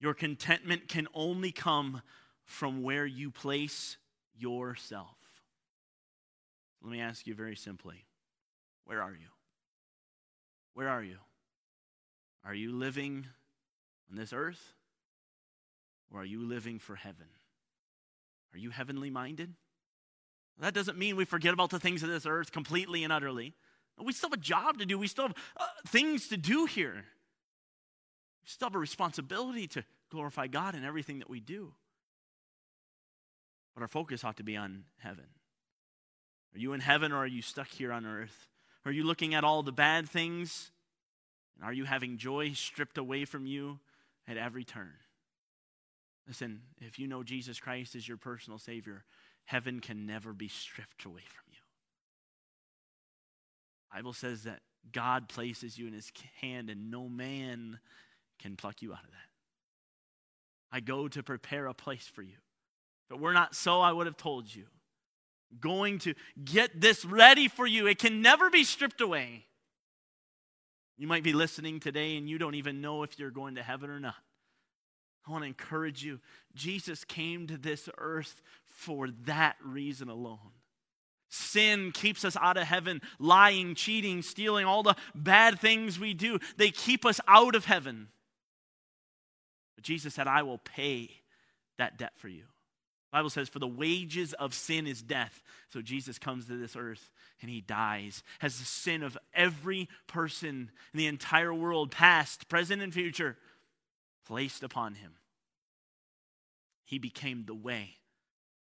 Your 0.01 0.15
contentment 0.15 0.89
can 0.89 1.09
only 1.15 1.53
come 1.53 2.03
from 2.45 2.83
where 2.83 3.07
you 3.07 3.31
place 3.31 3.97
yourself. 4.37 5.17
Let 6.83 6.93
me 6.93 7.01
ask 7.01 7.27
you 7.27 7.35
very 7.35 7.57
simply 7.57 8.07
where 8.85 9.03
are 9.03 9.13
you? 9.13 9.29
Where 10.75 10.89
are 10.89 11.03
you? 11.03 11.19
Are 12.45 12.55
you 12.55 12.73
living 12.73 13.27
on 14.11 14.17
this 14.17 14.33
earth? 14.33 14.73
Or 16.11 16.23
are 16.23 16.25
you 16.25 16.41
living 16.41 16.79
for 16.79 16.95
heaven? 16.95 17.27
Are 18.55 18.59
you 18.59 18.71
heavenly 18.71 19.11
minded? 19.11 19.55
That 20.61 20.75
doesn't 20.75 20.97
mean 20.99 21.17
we 21.17 21.25
forget 21.25 21.53
about 21.53 21.71
the 21.71 21.79
things 21.79 22.03
of 22.03 22.09
this 22.09 22.27
earth 22.27 22.51
completely 22.51 23.05
and 23.05 23.13
utterly. 23.13 23.55
We 24.03 24.13
still 24.13 24.31
have 24.31 24.39
a 24.39 24.43
job 24.43 24.79
to 24.79 24.87
do. 24.87 24.99
We 24.99 25.07
still 25.07 25.27
have 25.27 25.37
uh, 25.57 25.67
things 25.87 26.29
to 26.29 26.37
do 26.37 26.65
here. 26.65 27.05
Still 28.49 28.69
have 28.69 28.77
a 28.77 28.79
responsibility 28.79 29.67
to 29.69 29.85
glorify 30.11 30.47
God 30.47 30.75
in 30.75 30.83
everything 30.83 31.19
that 31.19 31.29
we 31.29 31.39
do. 31.39 31.75
But 33.75 33.83
our 33.83 33.89
focus 33.89 34.25
ought 34.25 34.39
to 34.39 34.43
be 34.43 34.57
on 34.57 34.85
heaven. 34.97 35.27
Are 36.55 36.59
you 36.59 36.73
in 36.73 36.81
heaven 36.81 37.13
or 37.13 37.19
are 37.19 37.27
you 37.27 37.43
stuck 37.43 37.69
here 37.69 37.93
on 37.93 38.07
earth? 38.07 38.49
Are 38.87 38.91
you 38.91 39.05
looking 39.05 39.35
at 39.35 39.45
all 39.45 39.63
the 39.63 39.71
bad 39.71 40.09
things? 40.09 40.71
And 41.57 41.65
are 41.67 41.75
you 41.75 41.85
having 41.85 42.17
joy 42.17 42.55
stripped 42.55 42.97
away 42.97 43.27
from 43.27 43.45
you 43.45 43.81
at 44.27 44.39
every 44.39 44.65
turn? 44.65 44.95
Listen, 46.27 46.63
if 46.81 46.99
you 46.99 47.07
know 47.07 47.23
Jesus 47.23 47.61
Christ 47.61 47.95
as 47.97 48.09
your 48.09 48.17
personal 48.17 48.59
Savior, 48.59 49.05
heaven 49.45 49.81
can 49.81 50.07
never 50.07 50.33
be 50.33 50.49
stripped 50.49 51.05
away 51.05 51.25
from 51.27 51.45
you. 51.51 51.59
The 53.91 53.97
Bible 53.99 54.15
says 54.15 54.45
that 54.45 54.61
God 54.91 55.29
places 55.29 55.77
you 55.77 55.87
in 55.87 55.93
his 55.93 56.11
hand 56.41 56.71
and 56.71 56.91
no 56.91 57.11
man 57.11 57.79
can 58.39 58.57
pluck 58.57 58.83
you 58.83 58.93
out 58.93 59.05
of 59.05 59.11
that. 59.11 59.17
I 60.71 60.81
go 60.81 61.09
to 61.09 61.23
prepare 61.23 61.67
a 61.67 61.75
place 61.75 62.07
for 62.07 62.23
you. 62.23 62.37
But 63.09 63.21
we're 63.21 63.33
not 63.33 63.55
so, 63.55 63.81
I 63.81 63.93
would 63.93 64.07
have 64.07 64.17
told 64.17 64.55
you 64.55 64.65
going 65.61 65.99
to 66.01 66.15
get 66.45 66.81
this 66.81 67.05
ready 67.05 67.49
for 67.49 67.67
you. 67.67 67.87
It 67.87 67.99
can 67.99 68.21
never 68.21 68.51
be 68.51 68.65
stripped 68.65 69.01
away. 69.01 69.47
You 70.97 71.07
might 71.07 71.23
be 71.23 71.33
listening 71.33 71.81
today 71.81 72.17
and 72.17 72.29
you 72.29 72.39
don't 72.39 72.57
even 72.57 72.81
know 72.81 73.03
if 73.03 73.19
you're 73.19 73.31
going 73.31 73.55
to 73.55 73.63
heaven 73.63 73.89
or 73.89 74.01
not. 74.01 74.17
I 75.27 75.31
want 75.31 75.45
to 75.45 75.49
encourage 75.49 76.05
you. 76.05 76.21
Jesus 76.55 77.05
came 77.05 77.47
to 77.47 77.57
this 77.57 77.89
earth 77.99 78.43
for 78.65 79.09
that 79.25 79.57
reason 79.65 80.09
alone. 80.09 80.53
Sin 81.31 81.93
keeps 81.93 82.25
us 82.25 82.37
out 82.41 82.57
of 82.57 82.65
heaven. 82.65 83.03
Lying, 83.19 83.75
cheating, 83.75 84.23
stealing, 84.23 84.65
all 84.65 84.83
the 84.83 84.97
bad 85.15 85.61
things 85.61 86.01
we 86.01 86.15
do, 86.15 86.39
they 86.57 86.71
keep 86.71 87.05
us 87.05 87.21
out 87.29 87.55
of 87.55 87.67
heaven. 87.67 88.09
But 89.79 89.85
Jesus 89.85 90.15
said, 90.15 90.27
I 90.27 90.43
will 90.43 90.59
pay 90.59 91.09
that 91.77 91.99
debt 91.99 92.15
for 92.17 92.27
you. 92.27 92.43
Bible 93.13 93.31
says, 93.31 93.49
for 93.49 93.61
the 93.61 93.69
wages 93.69 94.33
of 94.33 94.53
sin 94.53 94.89
is 94.89 95.03
death. 95.03 95.41
So 95.73 95.81
Jesus 95.81 96.19
comes 96.19 96.47
to 96.47 96.57
this 96.57 96.75
earth 96.75 97.13
and 97.41 97.49
he 97.49 97.61
dies, 97.61 98.25
has 98.41 98.59
the 98.59 98.65
sin 98.65 99.05
of 99.05 99.17
every 99.33 99.89
person 100.09 100.73
in 100.93 100.99
the 100.99 101.07
entire 101.07 101.55
world, 101.55 101.93
past, 101.93 102.49
present, 102.49 102.83
and 102.83 102.93
future, 102.93 103.37
placed 104.27 104.65
upon 104.65 104.97
him. 104.97 105.13
He 106.85 106.99
became 106.99 107.45
the 107.47 107.55
way, 107.55 107.99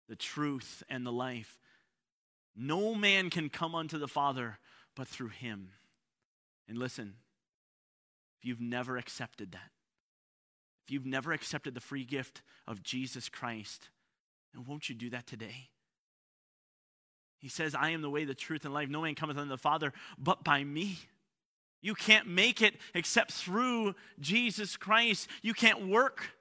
the 0.07 0.15
truth, 0.15 0.83
and 0.91 1.07
the 1.07 1.11
life. 1.11 1.57
No 2.55 2.93
man 2.93 3.31
can 3.31 3.49
come 3.49 3.73
unto 3.73 3.97
the 3.97 4.07
Father 4.07 4.59
but 4.95 5.07
through 5.07 5.29
him. 5.29 5.69
And 6.67 6.77
listen, 6.77 7.15
if 8.37 8.45
you've 8.45 8.61
never 8.61 8.95
accepted 8.95 9.53
that, 9.53 9.71
you've 10.91 11.05
never 11.05 11.31
accepted 11.31 11.73
the 11.73 11.81
free 11.81 12.05
gift 12.05 12.41
of 12.67 12.83
Jesus 12.83 13.29
Christ, 13.29 13.89
and 14.53 14.67
won't 14.67 14.89
you 14.89 14.95
do 14.95 15.09
that 15.11 15.27
today? 15.27 15.69
He 17.39 17.47
says, 17.47 17.73
I 17.73 17.91
am 17.91 18.01
the 18.01 18.09
way, 18.09 18.25
the 18.25 18.35
truth, 18.35 18.65
and 18.65 18.73
life. 18.73 18.89
No 18.89 19.01
man 19.01 19.15
cometh 19.15 19.37
unto 19.37 19.49
the 19.49 19.57
Father 19.57 19.93
but 20.17 20.43
by 20.43 20.63
me. 20.63 20.99
You 21.81 21.95
can't 21.95 22.27
make 22.27 22.61
it 22.61 22.75
except 22.93 23.31
through 23.31 23.95
Jesus 24.19 24.75
Christ. 24.75 25.29
You 25.41 25.53
can't 25.53 25.87
work. 25.87 26.31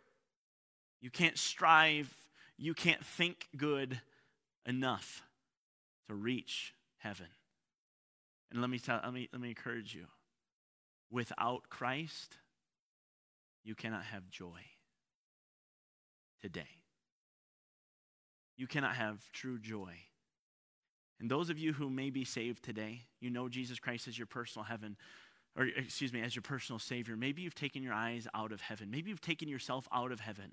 You 1.00 1.10
can't 1.10 1.38
strive. 1.38 2.12
You 2.56 2.74
can't 2.74 3.04
think 3.06 3.48
good 3.56 4.00
enough 4.66 5.22
to 6.08 6.14
reach 6.14 6.74
heaven. 6.96 7.28
And 8.50 8.60
let 8.60 8.68
me 8.68 8.80
tell, 8.80 9.00
let 9.04 9.12
me, 9.12 9.28
let 9.32 9.40
me 9.40 9.50
encourage 9.50 9.94
you. 9.94 10.06
Without 11.10 11.70
Christ, 11.70 12.36
you 13.68 13.74
cannot 13.74 14.04
have 14.04 14.28
joy 14.30 14.60
today 16.40 16.78
you 18.58 18.66
cannot 18.66 18.96
have 18.96 19.30
true 19.32 19.58
joy. 19.58 19.94
And 21.20 21.30
those 21.30 21.48
of 21.48 21.58
you 21.58 21.72
who 21.72 21.88
may 21.88 22.10
be 22.10 22.24
saved 22.24 22.62
today, 22.62 23.02
you 23.20 23.30
know 23.30 23.48
Jesus 23.48 23.78
Christ 23.78 24.08
as 24.08 24.18
your 24.18 24.26
personal 24.26 24.64
heaven, 24.64 24.96
or 25.56 25.64
excuse 25.64 26.12
me, 26.12 26.20
as 26.20 26.34
your 26.36 26.42
personal 26.42 26.78
Savior. 26.78 27.16
Maybe 27.16 27.42
you've 27.42 27.54
taken 27.54 27.82
your 27.82 27.94
eyes 27.94 28.26
out 28.34 28.52
of 28.52 28.60
heaven. 28.60 28.90
Maybe 28.90 29.10
you've 29.10 29.20
taken 29.20 29.48
yourself 29.48 29.88
out 29.92 30.12
of 30.12 30.20
heaven. 30.20 30.52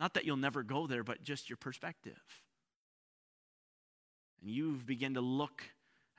Not 0.00 0.14
that 0.14 0.24
you'll 0.24 0.36
never 0.36 0.62
go 0.62 0.86
there, 0.86 1.04
but 1.04 1.22
just 1.22 1.50
your 1.50 1.56
perspective. 1.56 2.20
And 4.40 4.50
you've 4.50 4.86
begun 4.86 5.14
to 5.14 5.20
look 5.20 5.62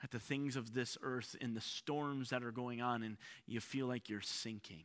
at 0.04 0.10
the 0.10 0.20
things 0.20 0.54
of 0.54 0.74
this 0.74 0.98
earth 1.02 1.34
and 1.40 1.56
the 1.56 1.62
storms 1.62 2.28
that 2.28 2.44
are 2.44 2.52
going 2.52 2.82
on, 2.82 3.02
and 3.02 3.16
you 3.46 3.58
feel 3.58 3.86
like 3.86 4.10
you're 4.10 4.20
sinking. 4.20 4.84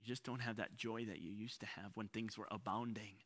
You 0.00 0.08
just 0.08 0.24
don't 0.24 0.40
have 0.40 0.56
that 0.56 0.76
joy 0.76 1.04
that 1.04 1.20
you 1.20 1.30
used 1.30 1.60
to 1.60 1.66
have 1.66 1.92
when 1.94 2.08
things 2.08 2.38
were 2.38 2.48
abounding. 2.50 3.16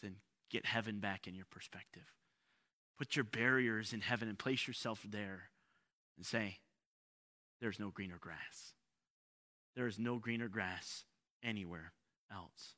Then 0.00 0.16
get 0.50 0.66
heaven 0.66 1.00
back 1.00 1.26
in 1.26 1.34
your 1.34 1.46
perspective. 1.50 2.06
Put 2.96 3.16
your 3.16 3.24
barriers 3.24 3.92
in 3.92 4.00
heaven 4.00 4.28
and 4.28 4.38
place 4.38 4.68
yourself 4.68 5.04
there 5.08 5.50
and 6.16 6.24
say, 6.24 6.58
There's 7.60 7.80
no 7.80 7.90
greener 7.90 8.18
grass. 8.20 8.72
There 9.74 9.88
is 9.88 9.98
no 9.98 10.18
greener 10.18 10.48
grass 10.48 11.04
anywhere 11.42 11.92
else. 12.32 12.74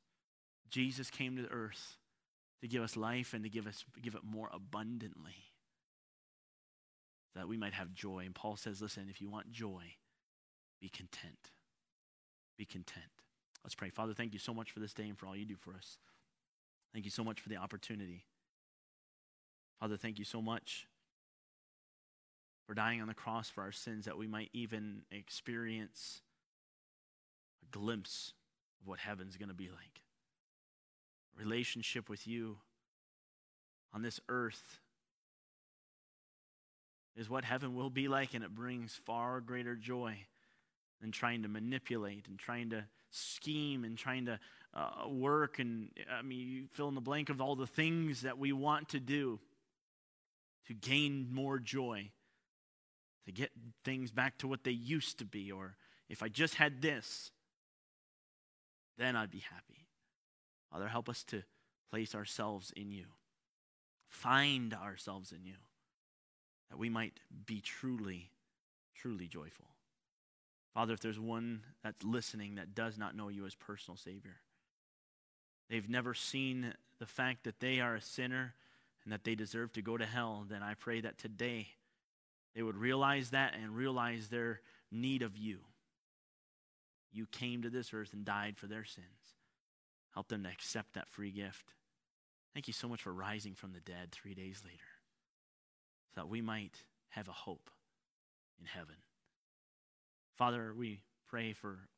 Jesus 0.70 1.10
came 1.10 1.36
to 1.36 1.42
the 1.42 1.50
earth 1.50 1.98
to 2.62 2.68
give 2.68 2.82
us 2.82 2.96
life 2.96 3.34
and 3.34 3.44
to 3.44 3.50
give 3.50 3.66
us 3.66 3.84
give 4.02 4.14
it 4.14 4.24
more 4.24 4.48
abundantly. 4.52 5.49
That 7.36 7.48
we 7.48 7.56
might 7.56 7.74
have 7.74 7.94
joy. 7.94 8.24
And 8.26 8.34
Paul 8.34 8.56
says, 8.56 8.82
listen, 8.82 9.06
if 9.08 9.20
you 9.20 9.30
want 9.30 9.52
joy, 9.52 9.94
be 10.80 10.88
content 10.88 11.50
be 12.60 12.66
content. 12.66 13.06
Let's 13.64 13.74
pray. 13.74 13.88
Father, 13.88 14.12
thank 14.12 14.34
you 14.34 14.38
so 14.38 14.52
much 14.52 14.70
for 14.70 14.80
this 14.80 14.92
day 14.92 15.08
and 15.08 15.18
for 15.18 15.26
all 15.26 15.34
you 15.34 15.46
do 15.46 15.56
for 15.56 15.74
us. 15.74 15.96
Thank 16.92 17.06
you 17.06 17.10
so 17.10 17.24
much 17.24 17.40
for 17.40 17.48
the 17.48 17.56
opportunity. 17.56 18.26
Father, 19.80 19.96
thank 19.96 20.18
you 20.18 20.26
so 20.26 20.42
much 20.42 20.86
for 22.66 22.74
dying 22.74 23.00
on 23.00 23.08
the 23.08 23.14
cross 23.14 23.48
for 23.48 23.62
our 23.62 23.72
sins 23.72 24.04
that 24.04 24.18
we 24.18 24.26
might 24.26 24.50
even 24.52 25.04
experience 25.10 26.20
a 27.62 27.78
glimpse 27.78 28.34
of 28.82 28.88
what 28.88 28.98
heaven's 28.98 29.38
going 29.38 29.48
to 29.48 29.54
be 29.54 29.70
like. 29.70 30.02
Relationship 31.34 32.10
with 32.10 32.26
you 32.26 32.58
on 33.94 34.02
this 34.02 34.20
earth 34.28 34.80
is 37.20 37.30
what 37.30 37.44
heaven 37.44 37.76
will 37.76 37.90
be 37.90 38.08
like, 38.08 38.34
and 38.34 38.42
it 38.42 38.54
brings 38.54 38.98
far 39.04 39.40
greater 39.40 39.76
joy 39.76 40.16
than 41.00 41.12
trying 41.12 41.42
to 41.42 41.48
manipulate 41.48 42.26
and 42.26 42.38
trying 42.38 42.70
to 42.70 42.82
scheme 43.10 43.84
and 43.84 43.98
trying 43.98 44.24
to 44.26 44.40
uh, 44.74 45.08
work 45.08 45.58
and 45.58 45.90
I 46.10 46.22
mean, 46.22 46.48
you 46.48 46.66
fill 46.72 46.88
in 46.88 46.94
the 46.94 47.00
blank 47.00 47.28
of 47.28 47.40
all 47.40 47.56
the 47.56 47.66
things 47.66 48.22
that 48.22 48.38
we 48.38 48.52
want 48.52 48.88
to 48.90 49.00
do. 49.00 49.38
to 50.70 50.74
gain 50.74 51.26
more 51.32 51.58
joy, 51.58 52.10
to 53.26 53.32
get 53.32 53.50
things 53.84 54.12
back 54.12 54.38
to 54.38 54.46
what 54.46 54.62
they 54.62 54.70
used 54.70 55.18
to 55.18 55.24
be, 55.24 55.50
or 55.50 55.74
if 56.08 56.22
I 56.22 56.28
just 56.28 56.54
had 56.54 56.80
this, 56.80 57.32
then 58.96 59.16
I'd 59.16 59.32
be 59.32 59.42
happy. 59.50 59.88
Father, 60.70 60.86
help 60.86 61.08
us 61.08 61.24
to 61.24 61.42
place 61.90 62.14
ourselves 62.14 62.72
in 62.76 62.92
you, 62.92 63.06
find 64.06 64.72
ourselves 64.72 65.32
in 65.32 65.44
you, 65.44 65.56
that 66.70 66.78
we 66.78 66.88
might 66.88 67.20
be 67.46 67.60
truly, 67.60 68.30
truly 68.94 69.26
joyful. 69.26 69.66
Father, 70.74 70.94
if 70.94 71.00
there's 71.00 71.18
one 71.18 71.62
that's 71.82 72.04
listening 72.04 72.54
that 72.54 72.74
does 72.74 72.96
not 72.96 73.16
know 73.16 73.28
you 73.28 73.44
as 73.44 73.54
personal 73.54 73.96
Savior, 73.96 74.36
they've 75.68 75.88
never 75.88 76.14
seen 76.14 76.74
the 76.98 77.06
fact 77.06 77.44
that 77.44 77.60
they 77.60 77.80
are 77.80 77.96
a 77.96 78.00
sinner 78.00 78.54
and 79.04 79.12
that 79.12 79.24
they 79.24 79.34
deserve 79.34 79.72
to 79.72 79.82
go 79.82 79.96
to 79.96 80.06
hell, 80.06 80.44
then 80.48 80.62
I 80.62 80.74
pray 80.74 81.00
that 81.00 81.18
today 81.18 81.68
they 82.54 82.62
would 82.62 82.76
realize 82.76 83.30
that 83.30 83.54
and 83.60 83.74
realize 83.74 84.28
their 84.28 84.60
need 84.92 85.22
of 85.22 85.36
you. 85.36 85.58
You 87.12 87.26
came 87.26 87.62
to 87.62 87.70
this 87.70 87.92
earth 87.92 88.12
and 88.12 88.24
died 88.24 88.56
for 88.56 88.66
their 88.66 88.84
sins. 88.84 89.06
Help 90.14 90.28
them 90.28 90.44
to 90.44 90.50
accept 90.50 90.94
that 90.94 91.08
free 91.08 91.30
gift. 91.30 91.72
Thank 92.54 92.68
you 92.68 92.72
so 92.72 92.88
much 92.88 93.02
for 93.02 93.12
rising 93.12 93.54
from 93.54 93.72
the 93.72 93.80
dead 93.80 94.12
three 94.12 94.34
days 94.34 94.62
later 94.64 94.89
so 96.14 96.20
that 96.20 96.28
we 96.28 96.40
might 96.40 96.84
have 97.10 97.28
a 97.28 97.32
hope 97.32 97.70
in 98.58 98.66
heaven. 98.66 98.96
Father, 100.36 100.72
we 100.76 101.00
pray 101.28 101.52
for 101.52 101.88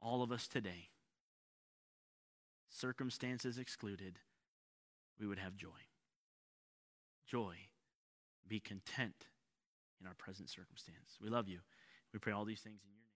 all 0.00 0.22
of 0.22 0.32
us 0.32 0.48
today, 0.48 0.88
circumstances 2.68 3.58
excluded, 3.58 4.18
we 5.18 5.26
would 5.26 5.38
have 5.38 5.56
joy. 5.56 5.68
Joy. 7.26 7.54
Be 8.48 8.58
content 8.58 9.26
in 10.00 10.06
our 10.06 10.14
present 10.14 10.50
circumstance. 10.50 11.18
We 11.22 11.28
love 11.28 11.48
you. 11.48 11.60
We 12.12 12.18
pray 12.18 12.32
all 12.32 12.44
these 12.44 12.60
things 12.60 12.80
in 12.82 12.90
your 12.90 12.98
name. 12.98 13.11